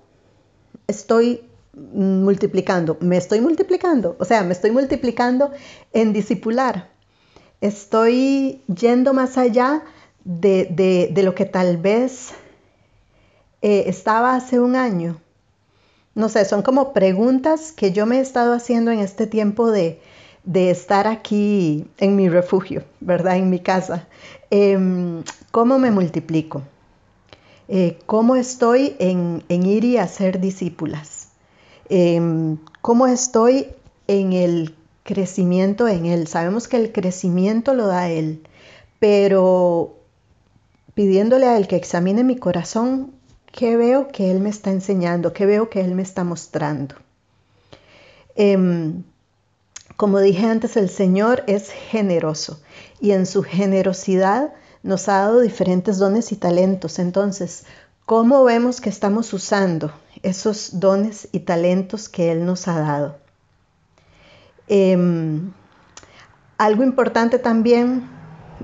estoy 0.87 1.41
multiplicando. 1.75 2.97
Me 3.01 3.17
estoy 3.17 3.41
multiplicando, 3.41 4.15
o 4.19 4.25
sea, 4.25 4.43
me 4.43 4.53
estoy 4.53 4.71
multiplicando 4.71 5.51
en 5.93 6.11
discipular. 6.11 6.89
Estoy 7.61 8.63
yendo 8.67 9.13
más 9.13 9.37
allá 9.37 9.83
de, 10.23 11.13
lo 11.23 11.35
que 11.35 11.45
tal 11.45 11.77
vez 11.77 12.31
eh, 13.61 13.83
estaba 13.87 14.35
hace 14.35 14.59
un 14.59 14.75
año. 14.75 15.21
No 16.15 16.29
sé, 16.29 16.45
son 16.45 16.63
como 16.63 16.93
preguntas 16.93 17.73
que 17.73 17.91
yo 17.91 18.07
me 18.07 18.17
he 18.17 18.21
estado 18.21 18.53
haciendo 18.53 18.89
en 18.89 18.99
este 18.99 19.27
tiempo 19.27 19.69
de, 19.69 20.01
estar 20.53 21.07
aquí 21.07 21.87
en 21.97 22.15
mi 22.15 22.29
refugio, 22.29 22.83
¿verdad? 22.99 23.37
En 23.37 23.49
mi 23.49 23.59
casa. 23.59 24.07
Em, 24.49 25.23
¿Cómo 25.51 25.79
me 25.79 25.91
multiplico? 25.91 26.61
Eh, 27.67 27.97
¿Cómo 28.05 28.35
estoy 28.35 28.95
en, 28.99 29.43
ir 29.49 29.83
y 29.85 29.97
hacer 29.97 30.39
discípulas? 30.39 31.29
Em, 31.89 32.57
¿Cómo 32.81 33.07
estoy 33.07 33.67
en 34.07 34.33
el 34.33 34.75
crecimiento 35.03 35.87
en 35.87 36.05
Él? 36.05 36.27
Sabemos 36.27 36.67
que 36.67 36.77
el 36.77 36.91
crecimiento 36.91 37.73
lo 37.73 37.87
da 37.87 38.09
Él, 38.09 38.43
pero 38.99 39.95
pidiéndole 40.93 41.47
a 41.47 41.57
Él 41.57 41.67
que 41.67 41.75
examine 41.75 42.23
mi 42.23 42.37
corazón, 42.37 43.11
¿qué 43.51 43.77
veo 43.77 44.09
que 44.09 44.29
Él 44.29 44.41
me 44.41 44.49
está 44.49 44.69
enseñando? 44.71 45.33
¿Qué 45.33 45.45
veo 45.47 45.69
que 45.69 45.81
Él 45.81 45.95
me 45.95 46.03
está 46.03 46.23
mostrando? 46.23 46.95
Como 49.97 50.19
dije 50.19 50.45
antes, 50.45 50.75
el 50.75 50.89
Señor 50.89 51.43
es 51.47 51.69
generoso 51.69 52.59
y 52.99 53.11
en 53.11 53.25
su 53.25 53.43
generosidad 53.43 54.53
nos 54.83 55.07
ha 55.07 55.19
dado 55.19 55.39
diferentes 55.39 55.97
dones 55.99 56.33
y 56.33 56.35
talentos. 56.35 56.99
Entonces, 56.99 57.65
¿cómo 58.05 58.43
vemos 58.43 58.81
que 58.81 58.89
estamos 58.89 59.31
usando 59.31 59.93
esos 60.21 60.81
dones 60.81 61.29
y 61.31 61.39
talentos 61.39 62.09
que 62.09 62.31
Él 62.31 62.45
nos 62.45 62.67
ha 62.67 62.79
dado? 62.79 63.17
Em, 64.67 65.53
algo 66.57 66.83
importante 66.83 67.39
también 67.39 68.09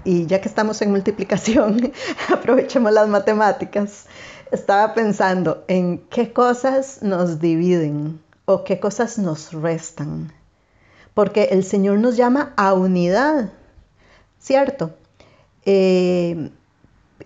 y 0.04 0.26
ya 0.26 0.42
que 0.42 0.50
estamos 0.50 0.82
en 0.82 0.92
multiplicación, 0.92 1.94
aprovechemos 2.30 2.92
las 2.92 3.08
matemáticas. 3.08 4.08
Estaba 4.52 4.94
pensando 4.94 5.64
en 5.70 6.00
qué 6.10 6.34
cosas 6.34 7.02
nos 7.02 7.40
dividen 7.40 8.22
o 8.44 8.66
qué 8.66 8.82
cosas 8.82 9.18
nos 9.18 9.54
restan. 9.54 10.34
Porque 11.14 11.50
el 11.52 11.64
Señor 11.64 12.00
nos 12.00 12.16
llama 12.16 12.54
a 12.56 12.74
unidad, 12.74 13.52
¿cierto? 14.40 14.92
Eh, 15.66 16.52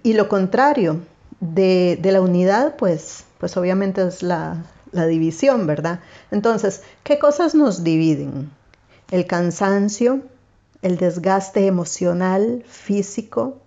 y 0.03 0.13
lo 0.13 0.27
contrario 0.27 1.01
de, 1.39 1.99
la 2.03 2.21
unidad, 2.21 2.75
pues, 2.75 3.25
pues 3.39 3.55
obviamente 3.57 4.05
es 4.07 4.23
la, 4.23 4.65
la 4.91 5.05
división, 5.05 5.67
¿verdad? 5.67 5.99
Entonces, 6.31 6.81
¿qué 7.03 7.19
cosas 7.19 7.55
nos 7.55 7.83
dividen? 7.83 8.51
El 9.11 9.27
cansancio, 9.27 10.21
el 10.81 10.97
desgaste 10.97 11.67
emocional, 11.67 12.63
físico, 12.67 13.61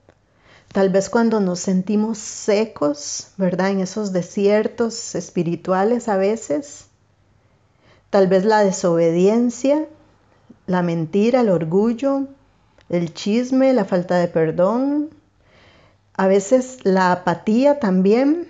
tal 0.73 0.91
vez 0.91 1.09
cuando 1.11 1.41
nos 1.41 1.61
sentimos 1.61 2.19
secos, 2.19 3.29
¿verdad? 3.37 3.71
En 3.71 3.81
esos 3.81 4.13
desiertos 4.13 5.15
espirituales 5.15 6.09
a 6.09 6.17
veces, 6.17 6.87
tal 8.11 8.29
vez 8.29 8.45
la 8.45 8.65
desobediencia, 8.65 9.87
la 10.69 10.83
mentira, 10.83 11.41
el 11.41 11.49
orgullo, 11.49 12.29
el 12.91 13.13
chisme, 13.15 13.73
la 13.73 13.87
falta 13.87 14.19
de 14.19 14.29
perdón, 14.29 15.11
a 16.15 16.27
veces 16.27 16.79
la 16.85 17.11
apatía 17.11 17.81
también. 17.81 18.47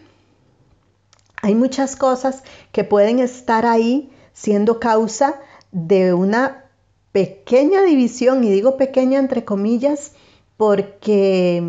Hay 1.40 1.54
muchas 1.54 1.94
cosas 1.94 2.42
que 2.72 2.82
pueden 2.82 3.20
estar 3.20 3.64
ahí 3.64 4.10
siendo 4.32 4.80
causa 4.80 5.40
de 5.70 6.12
una 6.12 6.64
pequeña 7.12 7.82
división, 7.82 8.42
y 8.42 8.50
digo 8.50 8.76
pequeña 8.76 9.20
entre 9.20 9.44
comillas, 9.44 10.12
porque 10.56 11.62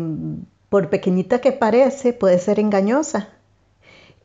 por 0.68 0.90
pequeñita 0.90 1.40
que 1.40 1.52
parece, 1.52 2.12
puede 2.12 2.40
ser 2.40 2.58
engañosa. 2.58 3.28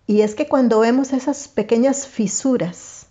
Y 0.07 0.21
es 0.21 0.33
que 0.33 0.47
cuando 0.47 0.79
vemos 0.79 1.13
esas 1.13 1.47
pequeñas 1.47 2.07
fisuras, 2.07 3.07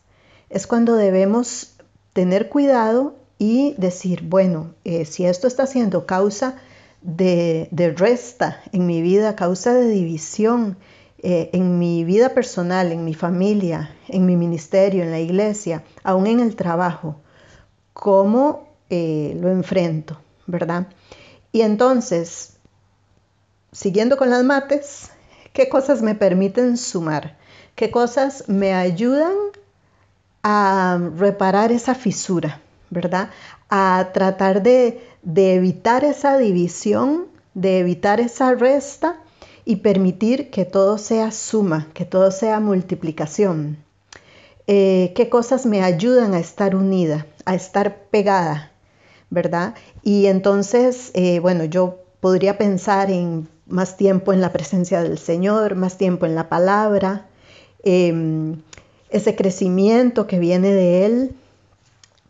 es 0.50 0.66
cuando 0.66 0.94
debemos 0.94 1.73
tener 2.14 2.48
cuidado 2.48 3.16
y 3.38 3.74
decir, 3.76 4.22
bueno, 4.22 4.74
eh, 4.84 5.04
si 5.04 5.26
esto 5.26 5.46
está 5.46 5.66
siendo 5.66 6.06
causa 6.06 6.56
de, 7.02 7.68
resta 7.96 8.62
en 8.72 8.86
mi 8.86 9.02
vida, 9.02 9.36
causa 9.36 9.74
de 9.74 9.88
división 9.88 10.78
eh, 11.18 11.50
en 11.52 11.78
mi 11.78 12.04
vida 12.04 12.30
personal, 12.30 12.92
en 12.92 13.04
mi 13.04 13.12
familia, 13.12 13.94
en 14.08 14.24
mi 14.24 14.36
ministerio, 14.36 15.02
en 15.02 15.10
la 15.10 15.20
iglesia, 15.20 15.82
aún 16.02 16.26
en 16.26 16.40
el 16.40 16.56
trabajo, 16.56 17.16
cómo 17.92 18.68
eh, 18.88 19.36
lo 19.40 19.50
enfrento, 19.50 20.18
¿verdad? 20.46 20.86
Y 21.52 21.62
entonces, 21.62 22.56
siguiendo 23.72 24.16
con 24.16 24.30
las 24.30 24.44
mates, 24.44 25.10
¿qué 25.52 25.68
cosas 25.68 26.00
me 26.00 26.14
permiten 26.14 26.76
sumar? 26.76 27.36
¿Qué 27.74 27.90
cosas 27.90 28.48
me 28.48 28.72
ayudan 28.72 29.34
a 30.44 31.00
reparar 31.16 31.72
esa 31.72 31.94
fisura, 31.94 32.60
¿verdad? 32.90 33.30
A 33.70 34.10
tratar 34.12 34.62
de, 34.62 35.02
de 35.22 35.54
evitar 35.54 36.04
esa 36.04 36.36
división, 36.38 37.26
de 37.54 37.80
evitar 37.80 38.20
esa 38.20 38.54
resta 38.54 39.16
y 39.64 39.76
permitir 39.76 40.50
que 40.50 40.66
todo 40.66 40.98
sea 40.98 41.32
suma, 41.32 41.88
que 41.94 42.04
todo 42.04 42.30
sea 42.30 42.60
multiplicación. 42.60 43.78
Eh, 44.66 45.12
qué 45.16 45.30
cosas 45.30 45.64
me 45.64 45.82
ayudan 45.82 46.34
a 46.34 46.38
estar 46.38 46.76
unida, 46.76 47.26
a 47.46 47.54
estar 47.54 47.96
pegada, 48.10 48.70
¿verdad? 49.30 49.74
Y 50.02 50.26
entonces, 50.26 51.10
eh, 51.14 51.38
bueno, 51.38 51.64
yo 51.64 52.00
podría 52.20 52.58
pensar 52.58 53.10
en 53.10 53.48
más 53.66 53.96
tiempo 53.96 54.34
en 54.34 54.42
la 54.42 54.52
presencia 54.52 55.02
del 55.02 55.18
Señor, 55.18 55.74
más 55.74 55.96
tiempo 55.96 56.26
en 56.26 56.34
la 56.34 56.50
palabra, 56.50 57.26
em, 57.82 58.60
ese 59.16 59.36
crecimiento 59.36 60.26
que 60.26 60.38
viene 60.38 60.72
de 60.72 61.06
Él, 61.06 61.34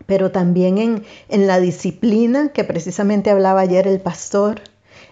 pero 0.07 0.31
también 0.31 0.79
en, 0.79 1.05
en 1.29 1.47
la 1.47 1.61
disciplina 1.61 2.51
que 2.51 2.65
precisamente 2.65 3.31
hablaba 3.31 3.61
ayer 3.61 3.87
el 3.87 4.01
pastor, 4.01 4.61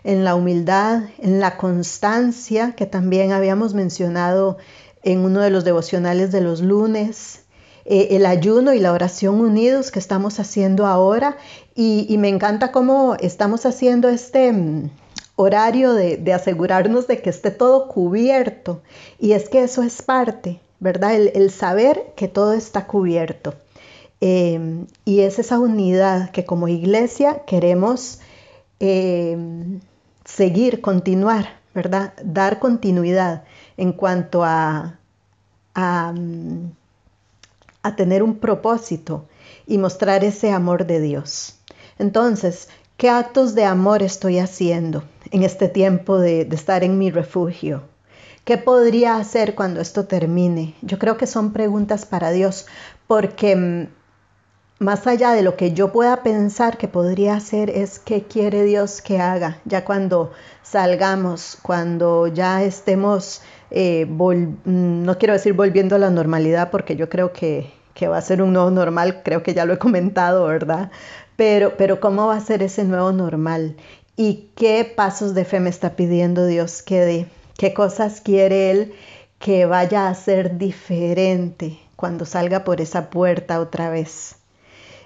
en 0.04 0.24
la 0.24 0.34
humildad, 0.34 1.04
en 1.18 1.40
la 1.40 1.56
constancia 1.56 2.74
que 2.76 2.86
también 2.86 3.32
habíamos 3.32 3.74
mencionado 3.74 4.58
en 5.02 5.20
uno 5.20 5.40
de 5.40 5.50
los 5.50 5.64
devocionales 5.64 6.32
de 6.32 6.40
los 6.40 6.60
lunes, 6.60 7.42
eh, 7.84 8.08
el 8.12 8.26
ayuno 8.26 8.72
y 8.72 8.78
la 8.78 8.92
oración 8.92 9.40
unidos 9.40 9.90
que 9.90 9.98
estamos 9.98 10.38
haciendo 10.38 10.86
ahora. 10.86 11.36
Y, 11.74 12.16
me 12.18 12.28
encanta 12.28 12.70
cómo 12.70 13.16
estamos 13.18 13.66
haciendo 13.66 14.08
este 14.08 14.52
mm, 14.52 14.90
horario 15.36 15.94
de, 15.94 16.32
asegurarnos 16.32 17.06
de 17.06 17.20
que 17.20 17.30
esté 17.30 17.50
todo 17.50 17.88
cubierto. 17.88 18.82
Y 19.18 19.32
es 19.32 19.48
que 19.48 19.62
eso 19.62 19.82
es 19.82 20.02
parte, 20.02 20.60
¿verdad? 20.82 21.14
El, 21.14 21.50
saber 21.52 22.12
que 22.16 22.26
todo 22.26 22.54
está 22.54 22.88
cubierto. 22.88 23.54
Em, 24.20 24.86
y 25.04 25.20
es 25.20 25.38
esa 25.38 25.60
unidad 25.60 26.30
que 26.32 26.44
como 26.44 26.66
iglesia 26.66 27.44
queremos 27.46 28.18
em, 28.80 29.80
seguir, 30.24 30.80
continuar, 30.80 31.60
¿verdad? 31.72 32.14
Dar 32.24 32.58
continuidad 32.58 33.44
en 33.76 33.92
cuanto 33.92 34.42
a, 34.42 34.98
a, 35.76 36.14
tener 37.96 38.24
un 38.24 38.40
propósito 38.40 39.26
y 39.68 39.78
mostrar 39.78 40.24
ese 40.24 40.50
amor 40.50 40.86
de 40.86 41.00
Dios. 41.00 41.60
Entonces, 42.00 42.68
¿qué 42.96 43.08
actos 43.08 43.54
de 43.54 43.64
amor 43.64 44.02
estoy 44.02 44.40
haciendo 44.40 45.04
en 45.30 45.44
este 45.44 45.68
tiempo 45.68 46.18
de 46.18 46.42
estar 46.50 46.82
en 46.82 46.98
mi 46.98 47.12
refugio? 47.12 47.91
¿Qué 48.44 48.58
podría 48.58 49.18
hacer 49.18 49.54
cuando 49.54 49.80
esto 49.80 50.06
termine? 50.06 50.74
Yo 50.82 50.98
creo 50.98 51.16
que 51.16 51.28
son 51.28 51.52
preguntas 51.52 52.06
para 52.06 52.32
Dios, 52.32 52.66
porque 53.06 53.54
mm, 53.54 53.86
más 54.82 55.06
allá 55.06 55.30
de 55.30 55.42
lo 55.42 55.56
que 55.56 55.72
yo 55.72 55.92
pueda 55.92 56.24
pensar 56.24 56.76
que 56.76 56.88
podría 56.88 57.36
hacer 57.36 57.70
es 57.70 58.00
qué 58.00 58.24
quiere 58.24 58.64
Dios 58.64 59.00
que 59.00 59.20
haga, 59.20 59.60
ya 59.64 59.84
cuando 59.84 60.32
salgamos, 60.64 61.56
cuando 61.62 62.26
ya 62.26 62.64
estemos 62.64 63.42
eh, 63.70 64.06
mm, 64.06 65.04
no 65.04 65.18
quiero 65.18 65.34
decir 65.34 65.52
volviendo 65.52 65.94
a 65.94 66.00
la 66.00 66.10
normalidad 66.10 66.70
porque 66.70 66.96
yo 66.96 67.08
creo 67.08 67.32
que, 67.32 67.72
va 68.10 68.18
a 68.18 68.22
ser 68.22 68.42
un 68.42 68.52
nuevo 68.52 68.72
normal, 68.72 69.22
creo 69.24 69.44
que 69.44 69.54
ya 69.54 69.64
lo 69.64 69.74
he 69.74 69.78
comentado, 69.78 70.46
¿verdad? 70.46 70.90
Pero, 71.36 71.76
pero 71.76 72.00
¿cómo 72.00 72.26
va 72.26 72.36
a 72.36 72.40
ser 72.40 72.64
ese 72.64 72.82
nuevo 72.82 73.12
normal? 73.12 73.76
¿Y 74.16 74.50
qué 74.56 74.84
pasos 74.96 75.32
de 75.34 75.44
fe 75.44 75.60
me 75.60 75.70
está 75.70 75.94
pidiendo 75.94 76.44
Dios 76.46 76.82
que 76.82 77.00
dé? 77.00 77.28
¿Qué 77.62 77.74
cosas 77.74 78.20
quiere 78.20 78.72
Él 78.72 78.92
que 79.38 79.66
vaya 79.66 80.08
a 80.08 80.14
ser 80.16 80.58
diferente 80.58 81.78
cuando 81.94 82.24
salga 82.24 82.64
por 82.64 82.80
esa 82.80 83.08
puerta 83.08 83.60
otra 83.60 83.88
vez? 83.88 84.34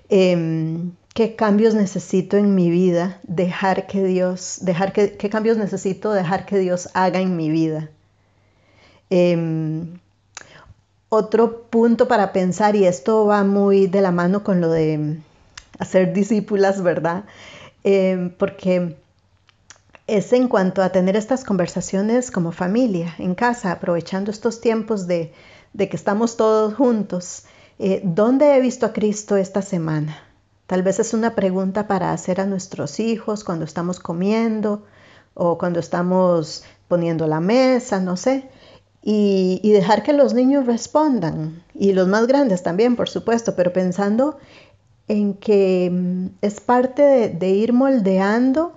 Em, 0.08 0.92
¿Qué 1.12 1.36
cambios 1.36 1.74
necesito 1.74 2.38
en 2.38 2.54
mi 2.54 2.70
vida 2.70 3.20
dejar 3.24 3.86
que 3.86 4.02
Dios, 4.02 4.60
dejar 4.62 4.94
que, 4.94 5.18
qué 5.18 5.28
cambios 5.28 5.58
necesito 5.58 6.12
dejar 6.12 6.46
que 6.46 6.56
Dios 6.58 6.88
haga 6.94 7.20
en 7.20 7.36
mi 7.36 7.50
vida? 7.50 7.90
Em, 9.10 9.98
otro 11.10 11.64
punto 11.64 12.08
para 12.08 12.32
pensar, 12.32 12.74
y 12.74 12.86
esto 12.86 13.26
va 13.26 13.44
muy 13.44 13.86
de 13.86 14.00
la 14.00 14.12
mano 14.12 14.44
con 14.44 14.62
lo 14.62 14.70
de 14.70 15.18
hacer 15.78 16.14
discípulas, 16.14 16.82
¿verdad? 16.82 17.24
Eh, 17.84 18.30
porque 18.38 18.96
es 20.06 20.32
en 20.32 20.48
cuanto 20.48 20.82
a 20.82 20.90
tener 20.90 21.16
estas 21.16 21.44
conversaciones 21.44 22.30
como 22.30 22.52
familia, 22.52 23.14
en 23.18 23.34
casa, 23.34 23.72
aprovechando 23.72 24.30
estos 24.30 24.60
tiempos 24.60 25.06
de, 25.06 25.32
que 25.76 25.96
estamos 25.96 26.36
todos 26.36 26.74
juntos. 26.74 27.44
Eh, 27.78 28.00
¿Dónde 28.04 28.56
he 28.56 28.60
visto 28.60 28.86
a 28.86 28.92
Cristo 28.92 29.36
esta 29.36 29.62
semana? 29.62 30.22
Tal 30.66 30.82
vez 30.82 31.00
es 31.00 31.12
una 31.12 31.34
pregunta 31.34 31.86
para 31.86 32.12
hacer 32.12 32.40
a 32.40 32.46
nuestros 32.46 33.00
hijos 33.00 33.44
cuando 33.44 33.64
estamos 33.64 34.00
comiendo 34.00 34.84
o 35.34 35.58
cuando 35.58 35.80
estamos 35.80 36.64
poniendo 36.88 37.26
la 37.26 37.40
mesa, 37.40 38.00
no 38.00 38.16
sé. 38.16 38.48
Y, 39.02 39.60
dejar 39.62 40.02
que 40.02 40.12
los 40.12 40.34
niños 40.34 40.66
respondan, 40.66 41.62
y 41.74 41.92
los 41.92 42.08
más 42.08 42.26
grandes 42.26 42.64
también, 42.64 42.96
por 42.96 43.08
supuesto, 43.08 43.54
pero 43.54 43.72
pensando 43.72 44.38
en 45.06 45.34
que 45.34 45.88
mm, 45.92 46.26
es 46.42 46.60
parte 46.60 47.28
de 47.28 47.48
ir 47.50 47.72
moldeando 47.72 48.75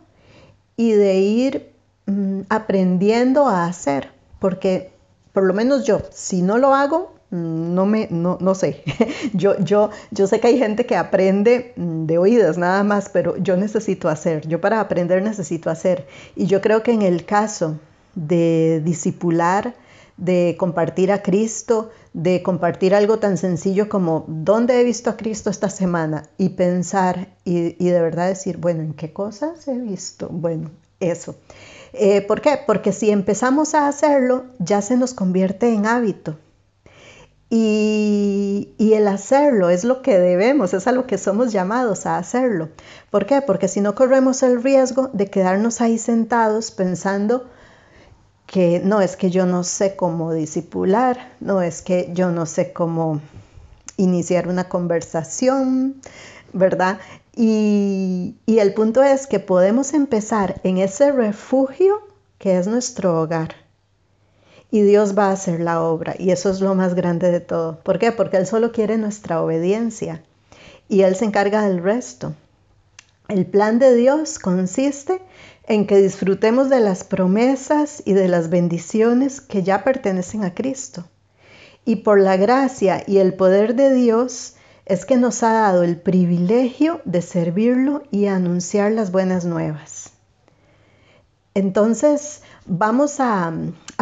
y 0.80 0.94
de 0.94 1.16
ir 1.20 1.74
mm, 2.06 2.44
aprendiendo 2.48 3.48
a 3.48 3.66
hacer, 3.66 4.14
porque 4.40 4.92
por 5.34 5.44
lo 5.44 5.54
menos 5.54 5.84
yo, 5.84 6.02
si 6.10 6.42
no 6.42 6.58
lo 6.58 6.74
hago, 6.74 7.16
mm, 7.32 7.74
no 7.76 7.86
me, 7.86 8.08
no, 8.10 8.38
no 8.40 8.56
sé. 8.56 8.82
yo, 9.34 9.60
yo, 9.60 9.90
yo 10.12 10.26
sé 10.26 10.40
que 10.40 10.48
hay 10.48 10.58
gente 10.58 10.86
que 10.86 10.96
aprende 10.96 11.74
mm, 11.76 12.06
de 12.06 12.18
oídas 12.18 12.58
nada 12.58 12.86
más, 12.86 13.10
pero 13.10 13.36
yo 13.36 13.58
necesito 13.58 14.08
hacer. 14.08 14.48
Yo 14.48 14.62
para 14.62 14.80
aprender 14.80 15.22
necesito 15.22 15.70
hacer. 15.70 16.08
Y 16.38 16.46
yo 16.46 16.62
creo 16.62 16.82
que 16.82 16.94
en 16.94 17.02
el 17.02 17.26
caso 17.26 17.78
de 18.16 18.82
discipular, 18.82 19.76
de 20.20 20.56
compartir 20.60 21.12
a 21.12 21.22
Cristo, 21.22 21.90
de 22.14 22.44
compartir 22.44 22.94
algo 22.94 23.20
tan 23.20 23.38
sencillo 23.38 23.88
como 23.88 24.26
dónde 24.28 24.80
he 24.80 24.84
visto 24.84 25.10
a 25.10 25.18
Cristo 25.18 25.50
esta 25.50 25.70
semana 25.70 26.24
y 26.38 26.50
pensar 26.50 27.30
y, 27.46 27.72
de 27.72 28.02
verdad 28.02 28.28
decir, 28.28 28.58
bueno, 28.58 28.82
¿en 28.82 28.94
qué 28.94 29.14
cosas 29.14 29.68
he 29.68 29.78
visto? 29.78 30.28
Bueno, 30.30 30.72
eso. 31.00 31.36
Eh, 31.94 32.22
¿Por 32.22 32.42
qué? 32.42 32.60
Porque 32.68 32.92
si 32.92 33.10
empezamos 33.10 33.74
a 33.74 33.88
hacerlo, 33.88 34.46
ya 34.60 34.82
se 34.82 34.98
nos 34.98 35.14
convierte 35.14 35.74
en 35.74 35.86
hábito. 35.86 36.38
Y, 37.52 38.76
y, 38.78 38.94
el 38.94 39.08
hacerlo 39.08 39.72
es 39.72 39.84
lo 39.84 40.04
que 40.04 40.20
debemos, 40.20 40.76
es 40.76 40.86
a 40.86 40.92
lo 40.92 41.08
que 41.08 41.18
somos 41.18 41.52
llamados 41.52 42.06
a 42.06 42.18
hacerlo. 42.18 42.70
¿Por 43.10 43.26
qué? 43.26 43.42
Porque 43.42 43.68
si 43.68 43.82
no 43.82 43.96
corremos 43.96 44.44
el 44.44 44.62
riesgo 44.62 45.10
de 45.14 45.32
quedarnos 45.32 45.82
ahí 45.82 45.98
sentados 45.98 46.70
pensando, 46.70 47.48
que 48.52 48.82
no 48.84 49.00
es 49.02 49.16
que 49.16 49.30
yo 49.30 49.46
no 49.46 49.64
sé 49.64 49.96
cómo 49.96 50.34
disipular, 50.34 51.34
no 51.40 51.62
es 51.62 51.84
que 51.84 52.10
yo 52.14 52.32
no 52.32 52.48
sé 52.48 52.74
cómo 52.74 53.22
iniciar 53.98 54.48
una 54.48 54.68
conversación, 54.70 56.02
¿verdad? 56.52 57.00
Y, 57.36 58.38
y, 58.48 58.60
el 58.60 58.74
punto 58.74 59.04
es 59.04 59.28
que 59.28 59.40
podemos 59.40 59.94
empezar 59.94 60.60
en 60.64 60.80
ese 60.80 61.12
refugio 61.12 62.02
que 62.40 62.58
es 62.58 62.66
nuestro 62.68 63.22
hogar. 63.22 63.54
Y 64.72 64.82
Dios 64.82 65.18
va 65.18 65.28
a 65.28 65.34
hacer 65.34 65.60
la 65.60 65.82
obra. 65.82 66.16
Y 66.18 66.32
eso 66.32 66.50
es 66.50 66.60
lo 66.60 66.76
más 66.76 66.96
grande 66.96 67.32
de 67.32 67.40
todo. 67.40 67.80
¿Por 67.80 68.00
qué? 68.00 68.12
Porque 68.12 68.38
Él 68.38 68.48
solo 68.48 68.72
quiere 68.72 68.98
nuestra 68.98 69.42
obediencia. 69.42 70.24
Y 70.88 71.02
Él 71.02 71.16
se 71.16 71.26
encarga 71.26 71.68
del 71.68 71.82
resto. 71.82 72.34
El 73.28 73.46
plan 73.46 73.80
de 73.80 73.96
Dios 73.96 74.40
consiste 74.40 75.22
en 75.70 75.86
que 75.86 75.98
disfrutemos 75.98 76.68
de 76.68 76.80
las 76.80 77.04
promesas 77.04 78.02
y 78.04 78.14
de 78.14 78.28
las 78.28 78.50
bendiciones 78.50 79.40
que 79.40 79.62
ya 79.62 79.84
pertenecen 79.84 80.44
a 80.44 80.56
Cristo. 80.56 81.06
Y 81.86 81.98
por 81.98 82.20
la 82.20 82.38
gracia 82.38 83.04
y 83.06 83.20
el 83.20 83.36
poder 83.36 83.76
de 83.76 83.94
Dios 83.94 84.56
es 84.86 85.06
que 85.06 85.16
nos 85.16 85.44
ha 85.44 85.54
dado 85.54 85.84
el 85.84 85.98
privilegio 85.98 87.02
de 87.06 87.22
servirlo 87.22 88.02
y 88.10 88.26
anunciar 88.26 88.92
las 88.92 89.12
buenas 89.12 89.46
nuevas. 89.46 90.12
Entonces, 91.54 92.42
vamos 92.66 93.20
a, 93.20 93.54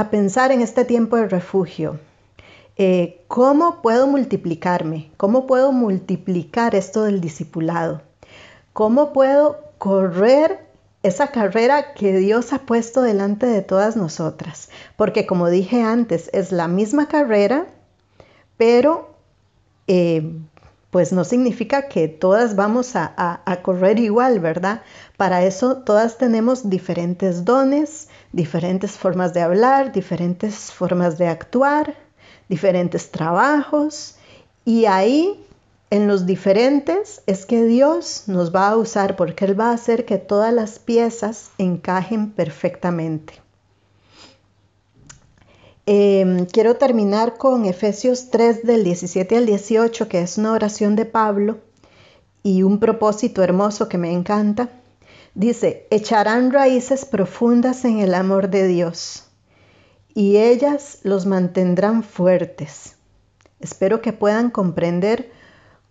pensar 0.10 0.54
en 0.54 0.62
este 0.62 0.86
tiempo 0.86 1.18
de 1.18 1.28
refugio. 1.28 2.00
Eh, 2.78 3.26
¿Cómo 3.28 3.82
puedo 3.82 4.08
multiplicarme? 4.08 5.12
¿Cómo 5.18 5.46
puedo 5.48 5.74
multiplicar 5.74 6.76
esto 6.76 7.04
del 7.04 7.20
discipulado? 7.20 8.04
¿Cómo 8.72 9.12
puedo 9.12 9.58
correr 9.80 10.67
esa 11.04 11.28
carrera 11.28 11.94
que 11.94 12.16
Dios 12.18 12.54
ha 12.54 12.60
puesto 12.60 13.02
delante 13.02 13.46
de 13.46 13.62
todas 13.62 13.96
nosotras. 13.96 14.70
Porque 14.96 15.26
como 15.26 15.50
dije 15.50 15.82
antes, 15.82 16.30
es 16.34 16.52
la 16.52 16.68
misma 16.68 17.08
carrera, 17.08 17.68
pero 18.58 19.16
eh, 19.88 20.38
pues 20.92 21.14
no 21.14 21.24
significa 21.24 21.88
que 21.88 22.08
todas 22.08 22.56
vamos 22.56 22.96
a, 22.96 23.14
a, 23.46 23.62
correr 23.62 24.00
igual, 24.00 24.40
¿verdad? 24.40 24.82
Para 25.16 25.44
eso 25.44 25.78
todas 25.78 26.18
tenemos 26.18 26.70
diferentes 26.70 27.46
dones, 27.46 28.10
diferentes 28.32 28.92
formas 28.92 29.34
de 29.34 29.42
hablar, 29.42 29.92
diferentes 29.92 30.72
formas 30.72 31.18
de 31.18 31.28
actuar, 31.28 31.96
diferentes 32.50 33.12
trabajos. 33.12 34.16
Y 34.66 34.86
ahí 34.86 35.47
en 35.90 36.08
los 36.08 36.26
diferentes 36.26 37.22
es 37.28 37.46
que 37.46 37.64
Dios 37.64 38.24
nos 38.28 38.54
va 38.54 38.70
a 38.70 38.78
usar 38.78 39.16
porque 39.16 39.46
Él 39.46 39.60
va 39.60 39.70
a 39.70 39.74
hacer 39.74 40.06
que 40.06 40.18
todas 40.18 40.54
las 40.54 40.80
piezas 40.80 41.52
encajen 41.58 42.32
perfectamente. 42.32 43.42
Em, 45.86 46.46
quiero 46.46 46.76
terminar 46.76 47.38
con 47.38 47.66
Efesios 47.66 48.30
3 48.30 48.64
del 48.64 48.84
17 48.84 49.38
al 49.38 49.46
18, 49.46 50.10
que 50.10 50.20
es 50.20 50.38
una 50.38 50.52
oración 50.52 50.98
de 50.98 51.06
Pablo 51.06 51.60
y 52.44 52.64
un 52.64 52.80
propósito 52.80 53.42
hermoso 53.42 53.88
que 53.88 53.98
me 53.98 54.12
encanta. 54.12 54.70
Dice, 55.34 55.88
echarán 55.90 56.52
raíces 56.52 57.06
profundas 57.06 57.86
en 57.86 58.00
el 58.00 58.14
amor 58.14 58.50
de 58.50 58.68
Dios 58.68 59.24
y 60.14 60.38
ellas 60.38 61.00
los 61.04 61.26
mantendrán 61.26 62.04
fuertes. 62.04 62.96
Espero 63.62 64.02
que 64.02 64.12
puedan 64.12 64.50
comprender 64.50 65.32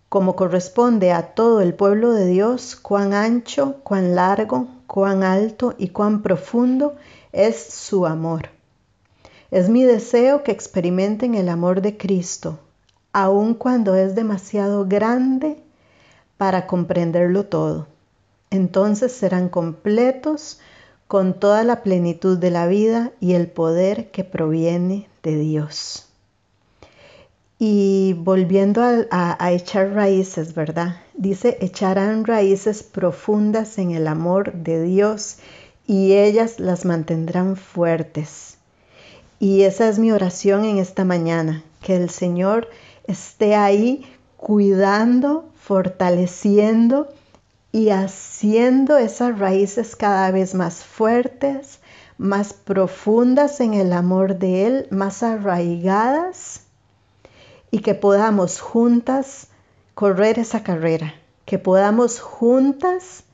como 0.08 0.36
corresponde 0.36 1.12
a 1.12 1.34
todo 1.34 1.60
el 1.60 1.74
pueblo 1.74 2.12
de 2.12 2.26
Dios, 2.26 2.76
cuán 2.76 3.12
ancho, 3.12 3.76
cuán 3.82 4.14
largo, 4.14 4.68
cuán 4.86 5.22
alto 5.22 5.74
y 5.78 5.88
cuán 5.88 6.22
profundo 6.22 6.96
es 7.32 7.56
su 7.56 8.06
amor. 8.06 8.50
Es 9.50 9.68
mi 9.68 9.84
deseo 9.84 10.42
que 10.42 10.52
experimenten 10.52 11.34
el 11.34 11.48
amor 11.48 11.82
de 11.82 11.96
Cristo, 11.96 12.58
aun 13.12 13.54
cuando 13.54 13.94
es 13.94 14.14
demasiado 14.14 14.86
grande 14.86 15.62
para 16.36 16.66
comprenderlo 16.66 17.46
todo. 17.46 17.86
Entonces 18.50 19.12
serán 19.12 19.48
completos 19.48 20.60
con 21.08 21.34
toda 21.34 21.62
la 21.64 21.82
plenitud 21.82 22.38
de 22.38 22.50
la 22.50 22.66
vida 22.66 23.12
y 23.20 23.34
el 23.34 23.48
poder 23.48 24.10
que 24.10 24.24
proviene 24.24 25.08
de 25.22 25.36
Dios. 25.38 26.05
Y 27.58 28.12
volviendo 28.18 28.82
a, 28.82 29.52
echar 29.52 29.92
raíces, 29.92 30.54
¿verdad? 30.54 30.96
Dice, 31.14 31.56
echarán 31.62 32.26
raíces 32.26 32.82
profundas 32.82 33.78
en 33.78 33.92
el 33.92 34.08
amor 34.08 34.52
de 34.52 34.82
Dios 34.82 35.38
y 35.86 36.12
ellas 36.12 36.60
las 36.60 36.84
mantendrán 36.84 37.56
fuertes. 37.56 38.58
Y 39.38 39.62
esa 39.62 39.88
es 39.88 39.98
mi 39.98 40.12
oración 40.12 40.66
en 40.66 40.76
esta 40.76 41.06
mañana, 41.06 41.64
que 41.80 41.96
el 41.96 42.10
Señor 42.10 42.68
esté 43.06 43.54
ahí 43.54 44.04
cuidando, 44.36 45.48
fortaleciendo 45.54 47.08
y 47.72 47.88
haciendo 47.88 48.98
esas 48.98 49.38
raíces 49.38 49.96
cada 49.96 50.30
vez 50.30 50.54
más 50.54 50.84
fuertes, 50.84 51.80
más 52.18 52.52
profundas 52.52 53.60
en 53.60 53.72
el 53.72 53.94
amor 53.94 54.38
de 54.38 54.66
Él, 54.66 54.88
más 54.90 55.22
arraigadas 55.22 56.65
y 57.76 57.80
que 57.80 57.94
podamos 57.94 58.58
juntas 58.58 59.48
correr 59.94 60.38
esa 60.38 60.62
carrera, 60.62 61.12
que 61.44 61.58
podamos 61.58 62.20
juntas 62.20 63.24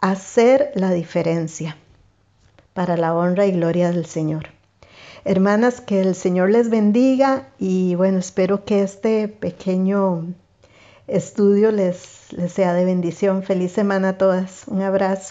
hacer 0.00 0.70
la 0.74 0.90
diferencia 0.90 1.78
para 2.74 2.98
la 2.98 3.14
honra 3.14 3.46
y 3.46 3.52
gloria 3.52 3.90
del 3.90 4.04
Señor. 4.04 4.48
Hermanas, 5.24 5.80
que 5.80 6.02
el 6.02 6.14
Señor 6.14 6.50
les 6.50 6.68
bendiga 6.68 7.48
y 7.58 7.94
bueno, 7.94 8.18
espero 8.18 8.66
que 8.66 8.82
este 8.82 9.28
pequeño 9.28 10.26
estudio 11.06 11.72
les, 11.72 12.34
les 12.34 12.52
sea 12.52 12.74
de 12.74 12.84
bendición. 12.84 13.42
Feliz 13.42 13.72
semana 13.72 14.10
a 14.10 14.18
todas. 14.18 14.64
Un 14.66 14.82
abrazo. 14.82 15.22